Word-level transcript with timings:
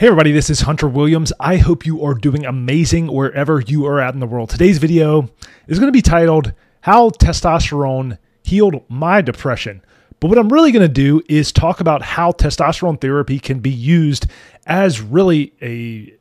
Hey 0.00 0.06
everybody, 0.06 0.32
this 0.32 0.48
is 0.48 0.62
Hunter 0.62 0.88
Williams. 0.88 1.30
I 1.38 1.58
hope 1.58 1.84
you 1.84 2.02
are 2.06 2.14
doing 2.14 2.46
amazing 2.46 3.08
wherever 3.08 3.60
you 3.60 3.84
are 3.84 4.00
at 4.00 4.14
in 4.14 4.20
the 4.20 4.26
world. 4.26 4.48
Today's 4.48 4.78
video 4.78 5.28
is 5.68 5.78
going 5.78 5.88
to 5.88 5.92
be 5.92 6.00
titled 6.00 6.54
How 6.80 7.10
Testosterone 7.10 8.16
Healed 8.42 8.82
My 8.88 9.20
Depression. 9.20 9.82
But 10.18 10.28
what 10.28 10.38
I'm 10.38 10.50
really 10.50 10.72
going 10.72 10.88
to 10.88 10.88
do 10.88 11.20
is 11.28 11.52
talk 11.52 11.80
about 11.80 12.00
how 12.00 12.32
testosterone 12.32 12.98
therapy 12.98 13.38
can 13.38 13.60
be 13.60 13.68
used 13.68 14.26
as 14.64 15.02
really 15.02 15.52
a 15.60 16.14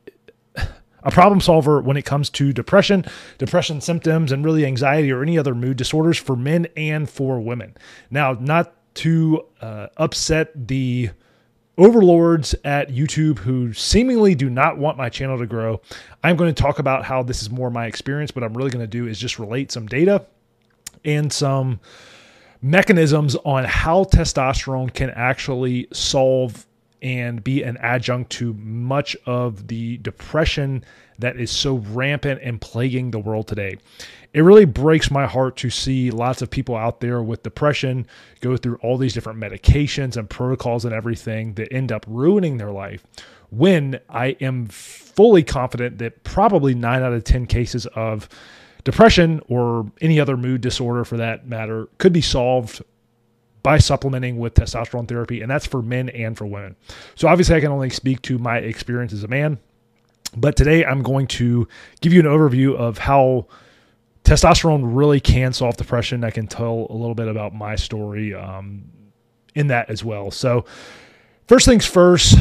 a 1.04 1.11
problem 1.11 1.39
solver 1.39 1.79
when 1.79 1.96
it 1.96 2.04
comes 2.04 2.29
to 2.32 2.51
depression, 2.51 3.05
depression 3.37 3.79
symptoms, 3.79 4.33
and 4.33 4.43
really 4.43 4.65
anxiety 4.65 5.09
or 5.09 5.23
any 5.23 5.37
other 5.37 5.55
mood 5.55 5.77
disorders 5.77 6.18
for 6.18 6.36
men 6.36 6.68
and 6.75 7.09
for 7.09 7.39
women. 7.39 7.77
Now, 8.11 8.33
not 8.33 8.73
to 8.96 9.46
uh, 9.61 9.87
upset 9.96 10.68
the 10.68 11.11
overlords 11.79 12.54
at 12.65 12.89
YouTube 12.89 13.39
who 13.39 13.74
seemingly 13.74 14.36
do 14.36 14.50
not 14.50 14.78
want 14.78 14.97
my 14.97 15.10
channel 15.10 15.37
to 15.39 15.47
grow. 15.47 15.82
I'm 16.24 16.36
going 16.36 16.54
to 16.54 16.61
talk 16.61 16.79
about 16.79 17.06
how 17.06 17.24
this 17.24 17.42
is 17.42 17.50
more 17.50 17.71
my 17.71 17.86
experience. 17.87 18.36
What 18.36 18.43
I'm 18.43 18.54
really 18.54 18.70
going 18.70 18.83
to 18.83 18.87
do 18.87 19.07
is 19.07 19.18
just 19.18 19.39
relate 19.39 19.71
some 19.71 19.87
data 19.87 20.25
and 21.06 21.32
some 21.32 21.79
mechanisms 22.61 23.36
on 23.46 23.64
how 23.64 24.04
testosterone 24.04 24.93
can 24.93 25.10
actually 25.11 25.87
solve 25.93 26.65
and 27.01 27.43
be 27.43 27.63
an 27.63 27.77
adjunct 27.77 28.31
to 28.31 28.53
much 28.53 29.15
of 29.25 29.67
the 29.67 29.97
depression 29.97 30.83
that 31.19 31.37
is 31.37 31.51
so 31.51 31.75
rampant 31.75 32.39
and 32.44 32.61
plaguing 32.61 33.11
the 33.11 33.19
world 33.19 33.47
today. 33.47 33.77
It 34.33 34.41
really 34.41 34.66
breaks 34.66 35.09
my 35.09 35.25
heart 35.25 35.58
to 35.58 35.69
see 35.69 36.11
lots 36.11 36.41
of 36.41 36.49
people 36.49 36.75
out 36.75 37.02
there 37.02 37.22
with 37.22 37.44
depression 37.44 38.08
go 38.41 38.56
through 38.58 38.78
all 38.78 38.97
these 38.97 39.14
different 39.14 39.39
medications 39.39 40.17
and 40.17 40.30
protocols 40.30 40.86
and 40.86 40.94
everything 40.94 41.56
that 41.56 41.73
end 41.73 41.91
up 41.91 42.06
ruining 42.08 42.58
their 42.58 42.72
life. 42.72 43.06
When 43.50 44.00
I 44.08 44.38
am 44.39 44.67
fully 44.67 45.44
confident 45.44 45.97
that 45.97 46.23
probably 46.23 46.75
nine 46.75 47.02
out 47.02 47.13
of 47.13 47.23
10 47.23 47.47
cases 47.47 47.86
of 47.88 48.30
depression 48.84 49.41
or 49.47 49.91
any 50.00 50.19
other 50.19 50.38
mood 50.38 50.61
disorder 50.61 51.03
for 51.03 51.17
that 51.17 51.47
matter 51.47 51.89
could 51.97 52.13
be 52.13 52.22
solved 52.22 52.81
by 53.70 53.78
supplementing 53.78 54.39
with 54.39 54.56
testosterone 54.56 55.08
therapy, 55.08 55.44
and 55.44 55.52
that's 55.52 55.67
for 55.67 55.84
men 55.84 56.09
and 56.09 56.36
for 56.36 56.48
women. 56.48 56.75
So, 57.14 57.28
obviously, 57.28 57.56
I 57.56 57.59
can 57.59 57.72
only 57.72 57.92
speak 57.92 58.20
to 58.23 58.39
my 58.39 58.58
experience 58.58 59.14
as 59.14 59.23
a 59.23 59.28
man, 59.28 59.59
but 60.36 60.56
today 60.56 60.84
I'm 60.84 61.03
going 61.03 61.28
to 61.28 61.67
give 62.02 62.12
you 62.12 62.20
an 62.20 62.25
overview 62.25 62.75
of 62.75 62.97
how 62.97 63.45
testosterone 64.23 64.81
really 64.86 65.20
can 65.20 65.53
solve 65.53 65.78
depression. 65.78 66.23
I 66.23 66.31
can 66.31 66.47
tell 66.47 66.88
a 66.90 66.94
little 66.94 67.14
bit 67.14 67.28
about 67.28 67.53
my 67.53 67.75
story 67.75 68.34
um, 68.34 68.86
in 69.53 69.67
that 69.67 69.92
as 69.92 70.03
well. 70.03 70.31
So, 70.31 70.66
first 71.47 71.67
things 71.67 71.86
first, 71.86 72.40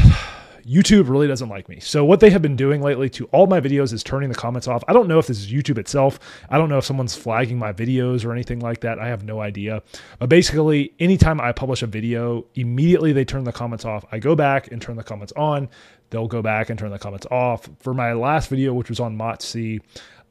YouTube 0.65 1.09
really 1.09 1.27
doesn't 1.27 1.49
like 1.49 1.69
me. 1.69 1.79
So 1.79 2.03
what 2.05 2.19
they 2.19 2.29
have 2.29 2.41
been 2.41 2.55
doing 2.55 2.81
lately 2.81 3.09
to 3.11 3.25
all 3.27 3.47
my 3.47 3.59
videos 3.59 3.93
is 3.93 4.03
turning 4.03 4.29
the 4.29 4.35
comments 4.35 4.67
off. 4.67 4.83
I 4.87 4.93
don't 4.93 5.07
know 5.07 5.19
if 5.19 5.27
this 5.27 5.39
is 5.39 5.51
YouTube 5.51 5.77
itself. 5.77 6.19
I 6.49 6.57
don't 6.57 6.69
know 6.69 6.77
if 6.77 6.85
someone's 6.85 7.15
flagging 7.15 7.57
my 7.57 7.73
videos 7.73 8.25
or 8.25 8.31
anything 8.31 8.59
like 8.59 8.81
that. 8.81 8.99
I 8.99 9.07
have 9.07 9.23
no 9.23 9.41
idea. 9.41 9.81
But 10.19 10.29
basically, 10.29 10.93
anytime 10.99 11.41
I 11.41 11.51
publish 11.51 11.81
a 11.81 11.87
video, 11.87 12.45
immediately 12.55 13.13
they 13.13 13.25
turn 13.25 13.43
the 13.43 13.51
comments 13.51 13.85
off. 13.85 14.05
I 14.11 14.19
go 14.19 14.35
back 14.35 14.71
and 14.71 14.81
turn 14.81 14.95
the 14.95 15.03
comments 15.03 15.33
on. 15.35 15.69
They'll 16.09 16.27
go 16.27 16.41
back 16.41 16.69
and 16.69 16.79
turn 16.79 16.91
the 16.91 16.99
comments 16.99 17.27
off. 17.29 17.69
For 17.79 17.93
my 17.93 18.13
last 18.13 18.49
video, 18.49 18.73
which 18.73 18.89
was 18.89 18.99
on 18.99 19.15
MOTS-c, 19.15 19.79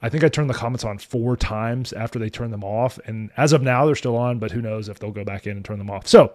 I 0.01 0.09
think 0.09 0.23
I 0.23 0.29
turned 0.29 0.49
the 0.49 0.55
comments 0.55 0.85
on 0.85 0.99
four 0.99 1.37
times 1.37 1.93
after 1.93 2.19
they 2.19 2.31
turned 2.31 2.53
them 2.53 2.63
off. 2.63 2.99
And 3.05 3.31
as 3.37 3.53
of 3.53 3.63
now, 3.63 3.85
they're 3.85 3.97
still 3.97 4.17
on, 4.17 4.39
but 4.39 4.53
who 4.53 4.63
knows 4.63 4.89
if 4.89 4.99
they'll 4.99 5.11
go 5.11 5.25
back 5.25 5.47
in 5.47 5.57
and 5.57 5.65
turn 5.65 5.79
them 5.79 5.91
off. 5.91 6.07
So 6.07 6.33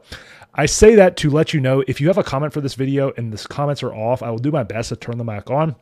I 0.54 0.66
say 0.66 0.96
that 0.96 1.16
to 1.18 1.30
let 1.30 1.54
you 1.54 1.60
know 1.60 1.84
if 1.88 2.02
you 2.02 2.08
have 2.08 2.18
a 2.18 2.24
comment 2.24 2.52
for 2.54 2.62
this 2.62 2.74
video 2.74 3.14
and 3.16 3.32
the 3.32 3.48
comments 3.48 3.82
are 3.82 3.94
off, 3.94 4.22
I 4.22 4.30
will 4.30 4.38
do 4.38 4.52
my 4.52 4.64
best 4.64 4.90
to 4.90 4.96
turn 4.96 5.18
them 5.18 5.28
back 5.28 5.50
on. 5.50 5.76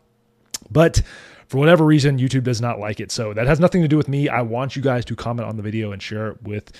But 0.69 1.01
for 1.47 1.57
whatever 1.57 1.83
reason, 1.83 2.19
YouTube 2.19 2.43
does 2.43 2.61
not 2.61 2.79
like 2.79 2.99
it. 2.99 3.11
So 3.11 3.33
that 3.33 3.47
has 3.47 3.59
nothing 3.59 3.81
to 3.81 3.87
do 3.87 3.97
with 3.97 4.07
me. 4.07 4.29
I 4.29 4.41
want 4.41 4.75
you 4.75 4.81
guys 4.81 5.03
to 5.05 5.15
comment 5.15 5.49
on 5.49 5.57
the 5.57 5.63
video 5.63 5.91
and 5.91 6.01
share 6.01 6.29
it 6.29 6.43
with 6.43 6.71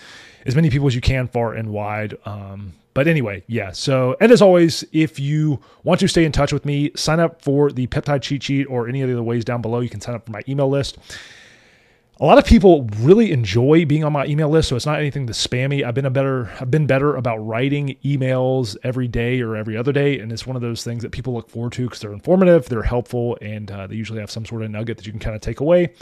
as 0.45 0.56
many 0.56 0.69
people 0.69 0.88
as 0.88 0.95
you 0.95 1.01
can, 1.01 1.28
far 1.28 1.53
and 1.53 1.69
wide. 1.72 2.16
Um, 2.25 2.73
but 2.94 3.07
anyway, 3.07 3.44
yeah. 3.47 3.72
So, 3.72 4.16
and 4.19 4.31
as 4.31 4.41
always, 4.41 4.84
if 4.91 5.19
you 5.19 5.59
want 5.84 6.00
to 6.02 6.07
stay 6.07 6.25
in 6.25 6.31
touch 6.31 6.52
with 6.52 6.66
me, 6.66 6.91
sign 6.96 7.19
up 7.19 7.41
for 7.41 7.72
the 7.72 7.88
peptide 7.88 8.22
cheat 8.22 8.44
sheet 8.44 8.66
or 8.66 8.88
any 8.88 9.02
of 9.02 9.07
the 9.07 9.13
other 9.16 9.24
ways 9.24 9.46
down 9.46 9.62
below. 9.62 9.79
You 9.79 9.90
can 9.90 10.02
sign 10.02 10.16
up 10.16 10.25
for 10.25 10.31
my 10.31 10.41
email 10.47 10.69
list 10.69 10.97
a 12.21 12.25
lot 12.25 12.37
of 12.37 12.45
people 12.45 12.87
really 12.99 13.31
enjoy 13.31 13.83
being 13.83 14.03
on 14.03 14.13
my 14.13 14.27
email 14.27 14.47
list, 14.47 14.69
so 14.69 14.75
it's 14.75 14.85
not 14.85 14.99
anything 14.99 15.25
to 15.25 15.33
spammy. 15.33 15.83
I've 15.83 15.95
been 15.95 16.05
a 16.05 16.11
better 16.11 16.51
I've 16.61 16.69
been 16.69 16.85
better 16.85 17.15
about 17.15 17.37
writing 17.37 17.97
emails 18.05 18.77
every 18.83 19.07
day 19.07 19.41
or 19.41 19.55
every 19.55 19.75
other 19.75 19.91
day, 19.91 20.19
and 20.19 20.31
it's 20.31 20.45
one 20.45 20.55
of 20.55 20.61
those 20.61 20.83
things 20.83 21.01
that 21.01 21.11
people 21.11 21.33
look 21.33 21.49
forward 21.49 21.71
to 21.73 21.85
because 21.85 21.99
they're 21.99 22.13
informative, 22.13 22.69
they're 22.69 22.83
helpful, 22.83 23.39
and 23.41 23.71
uh, 23.71 23.87
they 23.87 23.95
usually 23.95 24.19
have 24.19 24.29
some 24.29 24.45
sort 24.45 24.61
of 24.61 24.69
nugget 24.69 24.97
that 24.97 25.07
you 25.07 25.11
can 25.11 25.19
kind 25.19 25.35
of 25.35 25.41
take 25.41 25.61
away 25.61 25.95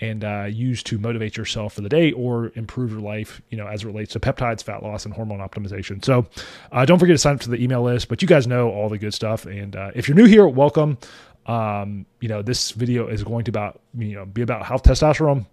and 0.00 0.24
uh, 0.24 0.44
use 0.44 0.82
to 0.84 0.96
motivate 0.96 1.36
yourself 1.36 1.74
for 1.74 1.82
the 1.82 1.90
day 1.90 2.10
or 2.12 2.52
improve 2.54 2.90
your 2.90 3.00
life. 3.00 3.42
You 3.50 3.58
know, 3.58 3.66
as 3.66 3.82
it 3.82 3.86
relates 3.86 4.14
to 4.14 4.20
peptides, 4.20 4.62
fat 4.62 4.82
loss, 4.82 5.04
and 5.04 5.12
hormone 5.12 5.40
optimization. 5.40 6.02
So 6.02 6.26
uh, 6.72 6.86
don't 6.86 6.98
forget 6.98 7.12
to 7.12 7.18
sign 7.18 7.34
up 7.34 7.42
to 7.42 7.50
the 7.50 7.62
email 7.62 7.82
list. 7.82 8.08
But 8.08 8.22
you 8.22 8.28
guys 8.28 8.46
know 8.46 8.70
all 8.70 8.88
the 8.88 8.96
good 8.96 9.12
stuff, 9.12 9.44
and 9.44 9.76
uh, 9.76 9.90
if 9.94 10.08
you're 10.08 10.16
new 10.16 10.24
here, 10.24 10.48
welcome. 10.48 10.96
Um, 11.44 12.06
you 12.20 12.28
know, 12.28 12.40
this 12.40 12.70
video 12.70 13.08
is 13.08 13.22
going 13.22 13.44
to 13.44 13.50
about 13.50 13.78
you 13.94 14.14
know 14.14 14.24
be 14.24 14.40
about 14.40 14.64
health 14.64 14.82
testosterone 14.82 15.44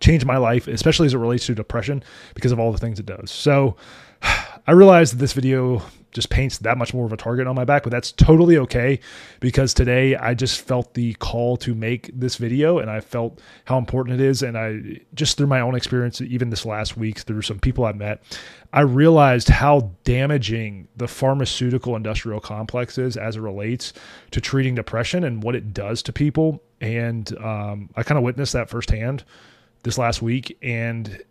changed 0.00 0.26
my 0.26 0.36
life, 0.36 0.68
especially 0.68 1.06
as 1.06 1.14
it 1.14 1.18
relates 1.18 1.46
to 1.46 1.54
depression 1.54 2.02
because 2.34 2.52
of 2.52 2.58
all 2.58 2.72
the 2.72 2.78
things 2.78 2.98
it 2.98 3.06
does. 3.06 3.30
So 3.30 3.76
I 4.66 4.72
realize 4.72 5.12
that 5.12 5.18
this 5.18 5.32
video 5.32 5.82
just 6.12 6.30
paints 6.30 6.58
that 6.58 6.78
much 6.78 6.94
more 6.94 7.04
of 7.04 7.12
a 7.12 7.16
target 7.16 7.46
on 7.46 7.54
my 7.54 7.64
back, 7.64 7.82
but 7.82 7.90
that's 7.90 8.12
totally 8.12 8.56
okay 8.56 8.98
because 9.40 9.74
today 9.74 10.16
I 10.16 10.34
just 10.34 10.60
felt 10.60 10.94
the 10.94 11.14
call 11.14 11.56
to 11.58 11.74
make 11.74 12.10
this 12.18 12.36
video 12.36 12.78
and 12.78 12.90
I 12.90 13.00
felt 13.00 13.40
how 13.66 13.78
important 13.78 14.20
it 14.20 14.24
is. 14.24 14.42
And 14.42 14.56
I 14.56 15.00
just 15.14 15.36
through 15.36 15.46
my 15.48 15.60
own 15.60 15.74
experience, 15.74 16.20
even 16.20 16.50
this 16.50 16.64
last 16.64 16.96
week, 16.96 17.20
through 17.20 17.42
some 17.42 17.58
people 17.58 17.84
I 17.84 17.92
met, 17.92 18.22
I 18.72 18.80
realized 18.80 19.48
how 19.48 19.92
damaging 20.04 20.88
the 20.96 21.08
pharmaceutical 21.08 21.94
industrial 21.94 22.40
complex 22.40 22.98
is 22.98 23.16
as 23.16 23.36
it 23.36 23.40
relates 23.40 23.92
to 24.30 24.40
treating 24.40 24.74
depression 24.74 25.24
and 25.24 25.42
what 25.42 25.54
it 25.54 25.72
does 25.74 26.02
to 26.04 26.12
people. 26.12 26.62
And 26.80 27.36
um, 27.38 27.90
I 27.96 28.02
kind 28.02 28.18
of 28.18 28.24
witnessed 28.24 28.54
that 28.54 28.70
firsthand 28.70 29.24
this 29.82 29.98
last 29.98 30.22
week, 30.22 30.56
and 30.62 31.22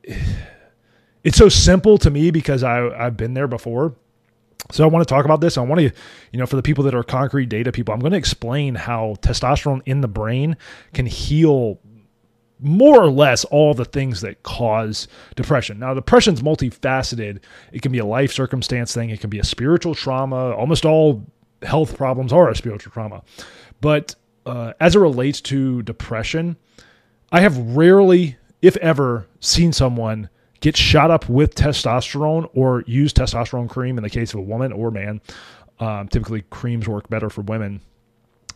it's 1.23 1.37
so 1.37 1.49
simple 1.49 1.97
to 1.99 2.09
me 2.09 2.31
because 2.31 2.63
I 2.63 2.87
I've 2.89 3.17
been 3.17 3.33
there 3.33 3.47
before. 3.47 3.95
So 4.71 4.83
I 4.83 4.87
want 4.87 5.07
to 5.07 5.13
talk 5.13 5.23
about 5.23 5.39
this. 5.39 5.57
I 5.57 5.61
want 5.61 5.79
to, 5.79 5.91
you 6.31 6.39
know, 6.39 6.45
for 6.45 6.57
the 6.57 6.63
people 6.63 6.83
that 6.85 6.95
are 6.95 7.03
concrete 7.03 7.47
data 7.47 7.71
people, 7.71 7.93
I'm 7.93 8.01
going 8.01 8.11
to 8.11 8.17
explain 8.17 8.75
how 8.75 9.15
testosterone 9.21 9.81
in 9.85 10.01
the 10.01 10.09
brain 10.09 10.57
can 10.93 11.05
heal 11.05 11.79
more 12.59 13.01
or 13.01 13.09
less 13.09 13.45
all 13.45 13.73
the 13.73 13.85
things 13.85 14.21
that 14.21 14.43
cause 14.43 15.07
depression. 15.35 15.79
Now, 15.79 15.93
depression's 15.93 16.41
multifaceted. 16.41 17.39
It 17.71 17.81
can 17.81 17.91
be 17.91 17.99
a 17.99 18.05
life 18.05 18.31
circumstance 18.31 18.93
thing, 18.93 19.09
it 19.09 19.21
can 19.21 19.29
be 19.29 19.39
a 19.39 19.43
spiritual 19.43 19.95
trauma. 19.95 20.51
Almost 20.51 20.85
all 20.85 21.25
health 21.61 21.95
problems 21.95 22.33
are 22.33 22.49
a 22.49 22.55
spiritual 22.55 22.91
trauma. 22.91 23.23
But 23.79 24.15
uh, 24.45 24.73
as 24.79 24.95
it 24.95 24.99
relates 24.99 25.39
to 25.41 25.83
depression, 25.83 26.57
I 27.31 27.41
have 27.41 27.57
rarely, 27.75 28.37
if 28.61 28.77
ever, 28.77 29.27
seen 29.39 29.73
someone 29.73 30.29
get 30.59 30.77
shot 30.77 31.11
up 31.11 31.29
with 31.29 31.55
testosterone 31.55 32.49
or 32.53 32.83
use 32.87 33.13
testosterone 33.13 33.69
cream 33.69 33.97
in 33.97 34.03
the 34.03 34.09
case 34.09 34.33
of 34.33 34.39
a 34.39 34.43
woman 34.43 34.71
or 34.71 34.91
man. 34.91 35.21
Um, 35.79 36.07
typically, 36.07 36.43
creams 36.49 36.87
work 36.87 37.09
better 37.09 37.29
for 37.29 37.41
women 37.41 37.81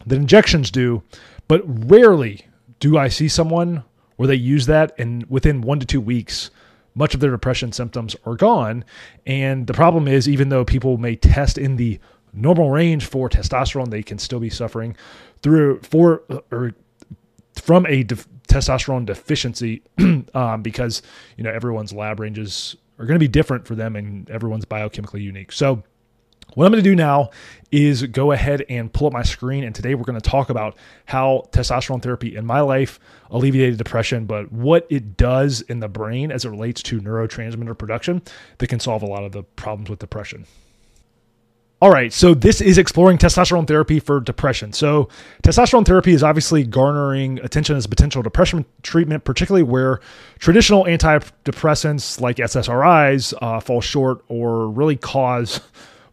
than 0.06 0.22
injections 0.22 0.72
do, 0.72 1.04
but 1.48 1.62
rarely 1.90 2.48
do 2.80 2.98
I 2.98 3.10
see 3.10 3.28
someone 3.28 3.84
where 4.16 4.28
they 4.28 4.36
use 4.36 4.66
that 4.68 4.94
and 4.98 5.30
within 5.30 5.62
one 5.62 5.80
to 5.80 5.86
two 5.86 6.02
weeks, 6.02 6.50
much 6.96 7.14
of 7.14 7.20
their 7.20 7.32
depression 7.32 7.72
symptoms 7.72 8.16
are 8.26 8.36
gone. 8.36 8.84
And 9.26 9.68
the 9.68 9.74
problem 9.74 10.08
is, 10.08 10.28
even 10.28 10.50
though 10.50 10.66
people 10.66 10.98
may 10.98 11.16
test 11.16 11.58
in 11.58 11.76
the 11.76 12.00
normal 12.34 12.72
range 12.72 13.06
for 13.06 13.30
testosterone, 13.30 13.90
they 13.90 14.04
can 14.04 14.18
still 14.18 14.40
be 14.40 14.50
suffering 14.50 14.96
through 15.42 15.82
for 15.82 16.24
or 16.52 16.74
from 17.56 17.86
a 17.88 18.04
de- 18.04 18.16
testosterone 18.48 19.06
deficiency 19.06 19.82
um, 20.34 20.62
because 20.62 21.02
you 21.38 21.44
know 21.44 21.52
everyone's 21.52 21.94
lab 21.94 22.20
ranges 22.20 22.76
are 23.00 23.06
going 23.06 23.16
to 23.16 23.24
be 23.24 23.28
different 23.28 23.68
for 23.68 23.76
them 23.76 23.96
and 23.96 24.30
everyone's 24.30 24.66
biochemically 24.66 25.22
unique. 25.22 25.52
So 25.52 25.84
what 26.54 26.66
I'm 26.66 26.72
going 26.72 26.84
to 26.84 26.90
do 26.90 26.96
now 26.96 27.30
is 27.72 28.04
go 28.08 28.32
ahead 28.32 28.66
and 28.68 28.92
pull 28.92 29.08
up 29.08 29.14
my 29.14 29.24
screen. 29.24 29.64
And 29.64 29.74
today 29.74 29.96
we're 29.96 30.04
going 30.04 30.20
to 30.20 30.30
talk 30.30 30.50
about 30.50 30.76
how 31.06 31.48
testosterone 31.52 32.02
therapy 32.02 32.36
in 32.36 32.46
my 32.46 32.60
life 32.60 33.00
alleviated 33.30 33.78
depression, 33.78 34.26
but 34.26 34.52
what 34.52 34.86
it 34.90 35.16
does 35.16 35.62
in 35.62 35.80
the 35.80 35.88
brain 35.88 36.32
as 36.32 36.44
it 36.44 36.50
relates 36.50 36.84
to 36.84 37.00
neurotransmitter 37.00 37.78
production 37.78 38.22
that 38.58 38.68
can 38.68 38.80
solve 38.80 39.02
a 39.02 39.08
lot 39.08 39.24
of 39.24 39.32
the 39.32 39.44
problems 39.44 39.90
with 39.90 40.00
depression. 40.00 40.46
All 41.82 41.90
right, 41.90 42.14
so 42.14 42.36
this 42.36 42.62
is 42.62 42.78
exploring 42.78 43.18
testosterone 43.18 43.68
therapy 43.68 44.00
for 44.00 44.20
depression. 44.20 44.72
So, 44.72 45.10
testosterone 45.42 45.84
therapy 45.84 46.14
is 46.14 46.22
obviously 46.22 46.64
garnering 46.64 47.40
attention 47.40 47.76
as 47.76 47.86
a 47.86 47.90
potential 47.90 48.22
depression 48.22 48.66
treatment, 48.84 49.24
particularly 49.24 49.64
where 49.64 50.00
traditional 50.38 50.84
antidepressants 50.84 52.22
like 52.22 52.36
SSRIs 52.36 53.34
uh, 53.42 53.60
fall 53.62 53.82
short 53.82 54.24
or 54.28 54.70
really 54.70 54.96
cause 54.96 55.60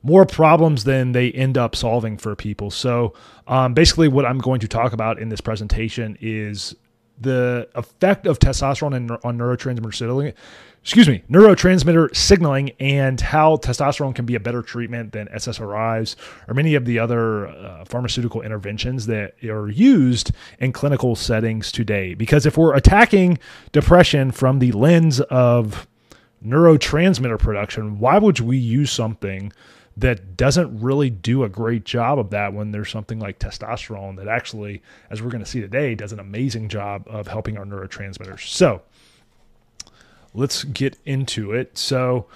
more 0.03 0.25
problems 0.25 0.85
than 0.85 1.13
they 1.13 1.33
end 1.33 1.59
up 1.59 1.77
solving 1.77 2.17
for 2.17 2.35
people. 2.35 2.71
So, 2.71 3.13
um, 3.47 3.75
basically, 3.75 4.09
what 4.09 4.25
I'm 4.25 4.39
going 4.39 4.61
to 4.61 4.69
talk 4.69 4.95
about 4.95 5.19
in 5.19 5.29
this 5.29 5.43
presentation 5.43 6.17
is 6.19 6.75
the 7.21 7.69
effect 7.75 8.27
of 8.27 8.39
testosterone 8.39 9.21
on 9.23 9.37
neurotransmitter 9.37 9.95
signaling, 9.95 10.33
excuse 10.89 11.07
me, 11.07 11.23
neurotransmitter 11.29 12.17
signaling, 12.17 12.71
and 12.81 13.21
how 13.21 13.59
testosterone 13.59 14.15
can 14.15 14.25
be 14.25 14.35
a 14.37 14.41
better 14.41 14.63
treatment 14.63 15.13
than 15.13 15.29
SSRIs 15.29 16.17
or 16.49 16.55
many 16.55 16.75
of 16.75 16.87
the 16.87 16.99
other 16.99 17.49
uh, 17.49 17.85
pharmaceutical 17.85 18.41
interventions 18.41 19.05
that 19.05 19.35
are 19.45 19.69
used 19.69 20.33
in 20.61 20.73
clinical 20.73 21.15
settings 21.15 21.71
today. 21.71 22.15
Because 22.15 22.47
if 22.47 22.57
we're 22.57 22.75
attacking 22.75 23.39
depression 23.71 24.31
from 24.31 24.61
the 24.61 24.73
lens 24.73 25.21
of 25.21 25.87
neurotransmitter 26.43 27.39
production, 27.39 27.99
why 27.99 28.17
would 28.17 28.41
we 28.41 28.57
use 28.57 28.91
something? 28.91 29.53
that 29.99 30.37
doesn't 30.37 30.81
really 30.81 31.11
do 31.11 31.43
a 31.43 31.49
great 31.49 31.85
job 31.85 32.21
of 32.21 32.31
that 32.31 32.53
when 32.53 32.71
there's 32.71 32.89
something 32.89 33.19
like 33.19 33.41
testosterone 33.41 34.17
that 34.17 34.29
actually, 34.29 34.81
as 35.11 35.21
we're 35.21 35.29
going 35.29 35.43
to 35.43 35.51
see 35.51 35.61
today, 35.61 35.97
does 35.97 36.13
an 36.13 36.21
amazing 36.21 36.69
job 36.69 37.03
of 37.09 37.27
helping 37.27 37.59
our 37.59 37.65
neurotransmitters. 37.65 38.47
So 38.47 38.81
let's 40.39 40.65
get 40.65 40.97
into 41.05 41.53
it. 41.53 41.77
So, 41.77 42.27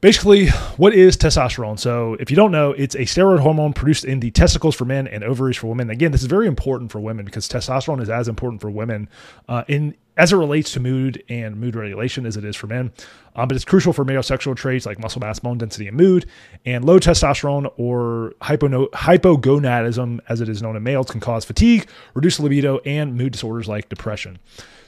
basically, 0.00 0.48
what 0.76 0.94
is 0.94 1.16
testosterone? 1.16 1.78
So, 1.78 2.14
if 2.20 2.30
you 2.30 2.36
don't 2.36 2.52
know, 2.52 2.72
it's 2.72 2.94
a 2.94 3.00
steroid 3.00 3.40
hormone 3.40 3.72
produced 3.72 4.04
in 4.04 4.20
the 4.20 4.30
testicles 4.30 4.74
for 4.74 4.84
men 4.84 5.08
and 5.08 5.24
ovaries 5.24 5.56
for 5.56 5.68
women. 5.68 5.90
Again, 5.90 6.12
this 6.12 6.20
is 6.20 6.28
very 6.28 6.46
important 6.46 6.92
for 6.92 7.00
women 7.00 7.24
because 7.24 7.48
testosterone 7.48 8.02
is 8.02 8.10
as 8.10 8.28
important 8.28 8.60
for 8.60 8.70
women 8.70 9.08
uh, 9.48 9.64
in 9.66 9.94
as 10.16 10.32
it 10.32 10.36
relates 10.36 10.72
to 10.72 10.80
mood 10.80 11.22
and 11.28 11.56
mood 11.56 11.74
regulation 11.74 12.24
as 12.24 12.36
it 12.36 12.44
is 12.44 12.54
for 12.54 12.66
men. 12.66 12.92
Um, 13.34 13.48
but 13.48 13.56
it's 13.56 13.64
crucial 13.64 13.92
for 13.92 14.04
male 14.04 14.22
sexual 14.22 14.54
traits 14.54 14.86
like 14.86 14.98
muscle 15.00 15.20
mass, 15.20 15.40
bone 15.40 15.58
density, 15.58 15.88
and 15.88 15.96
mood. 15.96 16.26
And 16.64 16.84
low 16.84 17.00
testosterone 17.00 17.72
or 17.76 18.34
hypogonadism, 18.40 20.20
as 20.28 20.40
it 20.40 20.48
is 20.48 20.62
known 20.62 20.76
in 20.76 20.82
males, 20.82 21.10
can 21.10 21.20
cause 21.20 21.44
fatigue, 21.44 21.88
reduce 22.14 22.38
libido, 22.38 22.78
and 22.84 23.16
mood 23.16 23.32
disorders 23.32 23.66
like 23.66 23.88
depression. 23.88 24.38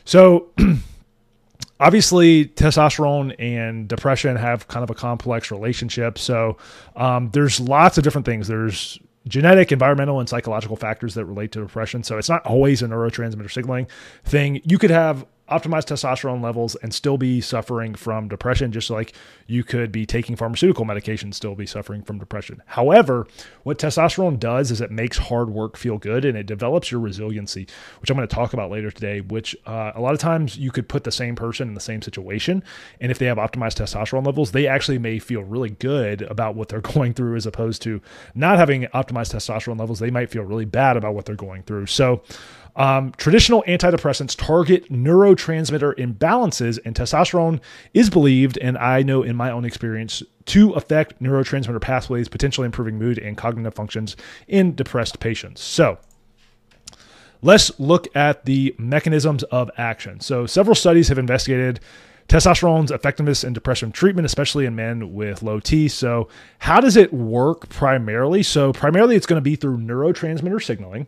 So, 0.05 0.51
obviously 1.81 2.47
testosterone 2.47 3.35
and 3.39 3.89
depression 3.89 4.37
have 4.37 4.69
kind 4.69 4.83
of 4.83 4.91
a 4.91 4.95
complex 4.95 5.51
relationship 5.51 6.19
so 6.19 6.57
um, 6.97 7.31
there's 7.31 7.61
lots 7.61 7.99
of 7.99 8.05
different 8.05 8.25
things 8.25 8.49
there's 8.49 8.99
genetic, 9.29 9.73
environmental, 9.73 10.21
and 10.21 10.29
psychological 10.29 10.77
factors 10.77 11.15
that 11.15 11.25
relate 11.25 11.53
to 11.53 11.61
depression. 11.61 12.03
So 12.03 12.19
it's 12.19 12.29
not 12.29 12.45
always 12.47 12.83
a 12.83 12.87
neurotransmitter 12.87 13.51
signaling 13.51 13.89
thing. 14.25 14.61
You 14.65 14.79
could 14.79 14.91
have 14.91 15.27
optimized 15.51 15.87
testosterone 15.87 16.43
levels 16.43 16.75
and 16.77 16.93
still 16.93 17.17
be 17.17 17.41
suffering 17.41 17.95
from 17.95 18.29
depression, 18.29 18.73
just 18.73 18.91
like 18.91 19.13
you 19.47 19.63
could 19.63 19.93
be 19.93 20.05
taking 20.05 20.37
pharmaceutical 20.37 20.85
medication, 20.85 21.33
still 21.33 21.55
be 21.55 21.67
suffering 21.67 22.03
from 22.03 22.19
depression. 22.19 22.63
However, 22.67 23.27
what 23.63 23.79
testosterone 23.79 24.39
does 24.39 24.71
is 24.71 24.81
it 24.81 24.91
makes 24.91 25.19
hard 25.19 25.51
work 25.51 25.77
feel 25.77 25.99
good 25.99 26.25
and 26.25 26.37
it 26.37 26.47
develops 26.47 26.91
your 26.91 27.01
resiliency, 27.01 27.67
which 28.01 28.11
I'm 28.11 28.17
going 28.17 28.27
to 28.27 28.35
talk 28.35 28.53
about 28.53 28.71
later 28.71 28.91
today. 28.91 29.21
Which 29.21 29.57
uh, 29.67 29.93
a 29.95 30.01
lot 30.01 30.15
of 30.15 30.21
times 30.21 30.59
you 30.59 30.71
could 30.71 30.89
put 30.89 31.05
the 31.05 31.13
same 31.13 31.37
person 31.37 31.69
in 31.69 31.75
the 31.75 31.81
same 31.81 32.03
situation, 32.03 32.63
and 33.01 33.13
if 33.13 33.19
they 33.19 33.27
have 33.27 33.39
optimized 33.39 33.81
testosterone 33.81 34.27
levels, 34.27 34.53
they 34.53 34.67
actually 34.67 34.99
may 34.99 35.19
feel 35.19 35.43
really 35.43 35.71
good 35.71 36.23
about 36.23 36.57
what 36.57 36.69
they're 36.69 36.81
going 36.97 37.15
through 37.15 37.37
as 37.37 37.47
opposed 37.47 37.83
to 37.83 38.01
not 38.35 38.59
having 38.59 38.83
optimized 38.95 39.35
testosterone 39.35 39.79
levels. 39.79 40.01
They 40.01 40.11
might 40.11 40.31
feel 40.31 40.43
really 40.43 40.65
bad 40.65 40.97
about 40.97 41.15
what 41.15 41.25
they're 41.25 41.37
going 41.37 41.63
through. 41.63 41.87
So, 41.87 42.23
um, 42.77 43.13
traditional 43.17 43.65
antidepressants 43.67 44.37
target 44.37 44.91
neurotransmitter 44.93 45.95
imbalances, 45.95 46.79
and 46.85 46.95
testosterone 46.95 47.61
is 47.95 48.11
believed, 48.11 48.59
and 48.59 48.77
I 48.79 49.03
know 49.03 49.23
in 49.23 49.35
my 49.35 49.51
own 49.51 49.65
experience, 49.65 50.23
to 50.47 50.73
affect 50.73 51.21
neurotransmitter 51.23 51.81
pathways, 51.81 52.29
potentially 52.29 52.67
improving 52.67 52.99
mood 52.99 53.19
and 53.19 53.37
cognitive 53.37 53.75
functions 53.75 54.17
in 54.47 54.75
depressed 54.75 55.19
patients. 55.19 55.63
So, 55.63 55.99
let's 57.43 57.79
look 57.81 58.15
at 58.15 58.45
the 58.45 58.75
mechanisms 58.79 59.43
of 59.45 59.71
action. 59.79 60.21
So, 60.21 60.47
several 60.47 60.75
studies 60.75 61.09
have 61.09 61.19
investigated 61.19 61.81
testosterone's 62.29 62.91
effectiveness 62.91 63.45
in 63.45 63.53
depression 63.53 63.93
treatment, 63.93 64.27
especially 64.27 64.67
in 64.67 64.75
men 64.75 65.15
with 65.15 65.43
low 65.43 65.61
T. 65.61 65.89
So, 65.89 66.29
how 66.59 66.81
does 66.81 66.97
it 66.97 67.13
work 67.13 67.69
primarily? 67.69 68.43
So, 68.43 68.73
primarily 68.73 69.17
it's 69.17 69.27
going 69.27 69.39
to 69.39 69.43
be 69.43 69.57
through 69.57 69.79
neurotransmitter 69.79 70.63
signaling, 70.63 71.07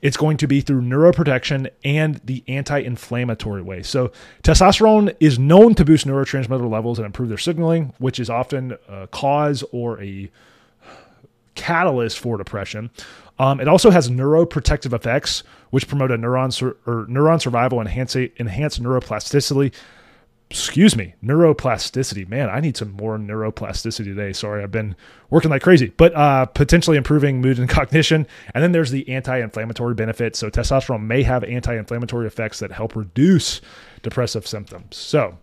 it's 0.00 0.16
going 0.16 0.36
to 0.38 0.46
be 0.46 0.60
through 0.60 0.82
neuroprotection 0.82 1.70
and 1.84 2.20
the 2.24 2.44
anti 2.48 2.78
inflammatory 2.78 3.62
way. 3.62 3.82
So, 3.82 4.12
testosterone 4.42 5.14
is 5.20 5.38
known 5.38 5.74
to 5.74 5.84
boost 5.84 6.06
neurotransmitter 6.06 6.70
levels 6.70 6.98
and 6.98 7.06
improve 7.06 7.28
their 7.28 7.38
signaling, 7.38 7.92
which 7.98 8.20
is 8.20 8.30
often 8.30 8.76
a 8.88 9.08
cause 9.08 9.64
or 9.72 10.00
a 10.00 10.30
catalyst 11.54 12.18
for 12.18 12.38
depression. 12.38 12.90
Um, 13.38 13.58
it 13.58 13.68
also 13.68 13.90
has 13.90 14.10
neuroprotective 14.10 14.92
effects, 14.92 15.42
which 15.70 15.88
promote 15.88 16.10
a 16.10 16.18
neuron 16.18 16.52
sur- 16.52 16.76
or 16.86 17.06
neuron 17.06 17.40
survival 17.40 17.80
enhance, 17.80 18.14
enhance 18.14 18.78
neuroplasticity, 18.78 19.72
excuse 20.50 20.96
me, 20.96 21.14
neuroplasticity. 21.24 22.28
Man, 22.28 22.50
I 22.50 22.58
need 22.58 22.76
some 22.76 22.90
more 22.92 23.16
neuroplasticity 23.16 24.04
today. 24.04 24.32
Sorry, 24.32 24.62
I've 24.62 24.72
been 24.72 24.96
working 25.30 25.50
like 25.50 25.62
crazy, 25.62 25.92
but 25.96 26.12
uh, 26.14 26.46
potentially 26.46 26.96
improving 26.96 27.40
mood 27.40 27.58
and 27.58 27.68
cognition. 27.68 28.26
And 28.52 28.62
then 28.62 28.72
there's 28.72 28.90
the 28.90 29.08
anti 29.08 29.38
inflammatory 29.38 29.94
benefits. 29.94 30.40
So, 30.40 30.50
testosterone 30.50 31.02
may 31.02 31.22
have 31.22 31.44
anti 31.44 31.76
inflammatory 31.76 32.26
effects 32.26 32.58
that 32.58 32.72
help 32.72 32.96
reduce 32.96 33.60
depressive 34.02 34.46
symptoms. 34.46 34.96
So, 34.96 35.38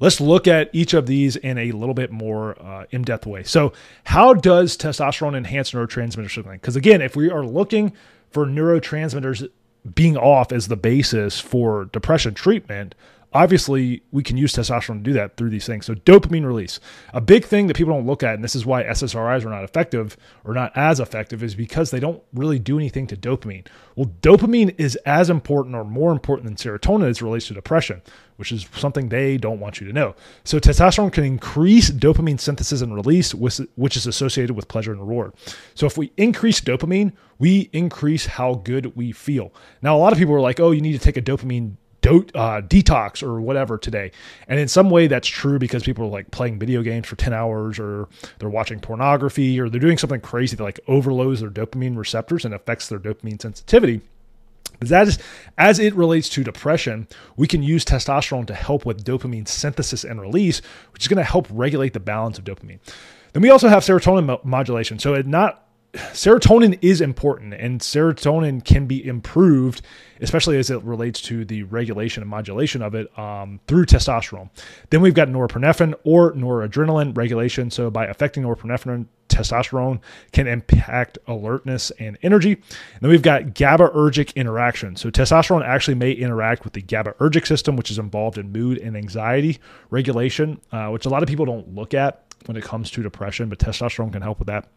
let's 0.00 0.20
look 0.20 0.46
at 0.46 0.68
each 0.74 0.92
of 0.92 1.06
these 1.06 1.36
in 1.36 1.56
a 1.56 1.72
little 1.72 1.94
bit 1.94 2.12
more 2.12 2.60
uh, 2.60 2.84
in 2.90 3.02
depth 3.02 3.26
way. 3.26 3.42
So, 3.42 3.72
how 4.04 4.34
does 4.34 4.76
testosterone 4.76 5.34
enhance 5.34 5.70
neurotransmitter 5.70 6.30
signaling? 6.30 6.58
Because, 6.58 6.76
again, 6.76 7.00
if 7.00 7.16
we 7.16 7.30
are 7.30 7.44
looking 7.44 7.94
for 8.30 8.44
neurotransmitters 8.44 9.48
being 9.94 10.18
off 10.18 10.52
as 10.52 10.68
the 10.68 10.76
basis 10.76 11.40
for 11.40 11.86
depression 11.86 12.34
treatment, 12.34 12.94
obviously 13.32 14.02
we 14.10 14.22
can 14.22 14.36
use 14.36 14.54
testosterone 14.54 14.98
to 14.98 15.02
do 15.02 15.12
that 15.12 15.36
through 15.36 15.50
these 15.50 15.66
things. 15.66 15.86
So 15.86 15.94
dopamine 15.94 16.46
release, 16.46 16.80
a 17.12 17.20
big 17.20 17.44
thing 17.44 17.66
that 17.66 17.76
people 17.76 17.92
don't 17.92 18.06
look 18.06 18.22
at, 18.22 18.34
and 18.34 18.42
this 18.42 18.54
is 18.54 18.64
why 18.64 18.84
SSRIs 18.84 19.44
are 19.44 19.50
not 19.50 19.64
effective 19.64 20.16
or 20.44 20.54
not 20.54 20.72
as 20.76 21.00
effective, 21.00 21.42
is 21.42 21.54
because 21.54 21.90
they 21.90 22.00
don't 22.00 22.22
really 22.32 22.58
do 22.58 22.78
anything 22.78 23.06
to 23.08 23.16
dopamine. 23.16 23.66
Well, 23.96 24.10
dopamine 24.22 24.74
is 24.78 24.96
as 25.04 25.28
important 25.28 25.74
or 25.74 25.84
more 25.84 26.12
important 26.12 26.46
than 26.46 26.56
serotonin 26.56 27.08
as 27.08 27.18
it 27.18 27.22
relates 27.22 27.48
to 27.48 27.54
depression, 27.54 28.00
which 28.36 28.52
is 28.52 28.66
something 28.74 29.08
they 29.08 29.36
don't 29.36 29.60
want 29.60 29.80
you 29.80 29.86
to 29.86 29.92
know. 29.92 30.14
So 30.44 30.58
testosterone 30.58 31.12
can 31.12 31.24
increase 31.24 31.90
dopamine 31.90 32.40
synthesis 32.40 32.80
and 32.80 32.94
release, 32.94 33.34
which 33.34 33.96
is 33.96 34.06
associated 34.06 34.56
with 34.56 34.68
pleasure 34.68 34.92
and 34.92 35.00
reward. 35.00 35.34
So 35.74 35.86
if 35.86 35.98
we 35.98 36.12
increase 36.16 36.60
dopamine, 36.60 37.12
we 37.38 37.68
increase 37.72 38.26
how 38.26 38.54
good 38.54 38.96
we 38.96 39.12
feel. 39.12 39.52
Now, 39.82 39.96
a 39.96 39.98
lot 39.98 40.12
of 40.12 40.18
people 40.18 40.34
are 40.34 40.40
like, 40.40 40.60
oh, 40.60 40.70
you 40.70 40.80
need 40.80 40.92
to 40.92 40.98
take 40.98 41.16
a 41.16 41.22
dopamine 41.22 41.76
do, 42.00 42.26
uh, 42.34 42.60
detox 42.60 43.22
or 43.22 43.40
whatever 43.40 43.78
today. 43.78 44.12
And 44.46 44.60
in 44.60 44.68
some 44.68 44.90
way, 44.90 45.06
that's 45.06 45.28
true 45.28 45.58
because 45.58 45.82
people 45.82 46.04
are 46.06 46.10
like 46.10 46.30
playing 46.30 46.58
video 46.58 46.82
games 46.82 47.06
for 47.06 47.16
10 47.16 47.32
hours 47.32 47.78
or 47.78 48.08
they're 48.38 48.48
watching 48.48 48.80
pornography 48.80 49.60
or 49.60 49.68
they're 49.68 49.80
doing 49.80 49.98
something 49.98 50.20
crazy 50.20 50.56
that 50.56 50.62
like 50.62 50.80
overloads 50.86 51.40
their 51.40 51.50
dopamine 51.50 51.96
receptors 51.96 52.44
and 52.44 52.54
affects 52.54 52.88
their 52.88 52.98
dopamine 52.98 53.40
sensitivity. 53.40 54.00
But 54.78 54.88
that 54.88 55.08
is, 55.08 55.18
as 55.56 55.78
it 55.78 55.94
relates 55.94 56.28
to 56.30 56.44
depression, 56.44 57.08
we 57.36 57.46
can 57.46 57.62
use 57.62 57.84
testosterone 57.84 58.46
to 58.46 58.54
help 58.54 58.86
with 58.86 59.04
dopamine 59.04 59.48
synthesis 59.48 60.04
and 60.04 60.20
release, 60.20 60.62
which 60.92 61.02
is 61.02 61.08
going 61.08 61.18
to 61.18 61.24
help 61.24 61.48
regulate 61.50 61.94
the 61.94 62.00
balance 62.00 62.38
of 62.38 62.44
dopamine. 62.44 62.78
Then 63.32 63.42
we 63.42 63.50
also 63.50 63.68
have 63.68 63.82
serotonin 63.82 64.44
modulation. 64.44 64.98
So 64.98 65.14
it 65.14 65.26
not 65.26 65.67
serotonin 65.94 66.78
is 66.82 67.00
important 67.00 67.54
and 67.54 67.80
serotonin 67.80 68.64
can 68.64 68.86
be 68.86 69.06
improved 69.06 69.82
especially 70.20 70.58
as 70.58 70.70
it 70.70 70.82
relates 70.82 71.20
to 71.22 71.44
the 71.44 71.62
regulation 71.64 72.22
and 72.22 72.30
modulation 72.30 72.82
of 72.82 72.94
it 72.94 73.16
um, 73.18 73.60
through 73.66 73.86
testosterone. 73.86 74.50
Then 74.90 75.00
we've 75.00 75.14
got 75.14 75.28
norepinephrine 75.28 75.94
or 76.04 76.32
noradrenaline 76.32 77.16
regulation. 77.16 77.70
So 77.70 77.90
by 77.90 78.06
affecting 78.06 78.42
norepinephrine 78.42 79.06
testosterone 79.28 80.00
can 80.32 80.46
impact 80.46 81.18
alertness 81.26 81.90
and 81.98 82.18
energy. 82.22 82.52
And 82.54 83.00
then 83.00 83.10
we've 83.10 83.22
got 83.22 83.42
gabaergic 83.54 84.34
interaction. 84.34 84.96
So 84.96 85.10
testosterone 85.10 85.64
actually 85.64 85.94
may 85.94 86.12
interact 86.12 86.64
with 86.64 86.72
the 86.72 86.82
gabaergic 86.82 87.46
system 87.46 87.76
which 87.76 87.90
is 87.90 87.98
involved 87.98 88.38
in 88.38 88.52
mood 88.52 88.78
and 88.78 88.96
anxiety 88.96 89.58
regulation 89.90 90.60
uh, 90.72 90.88
which 90.88 91.06
a 91.06 91.08
lot 91.08 91.22
of 91.22 91.28
people 91.28 91.44
don't 91.44 91.74
look 91.74 91.94
at 91.94 92.24
when 92.46 92.56
it 92.56 92.64
comes 92.64 92.90
to 92.90 93.02
depression 93.02 93.48
but 93.48 93.58
testosterone 93.58 94.12
can 94.12 94.22
help 94.22 94.38
with 94.38 94.46
that 94.46 94.68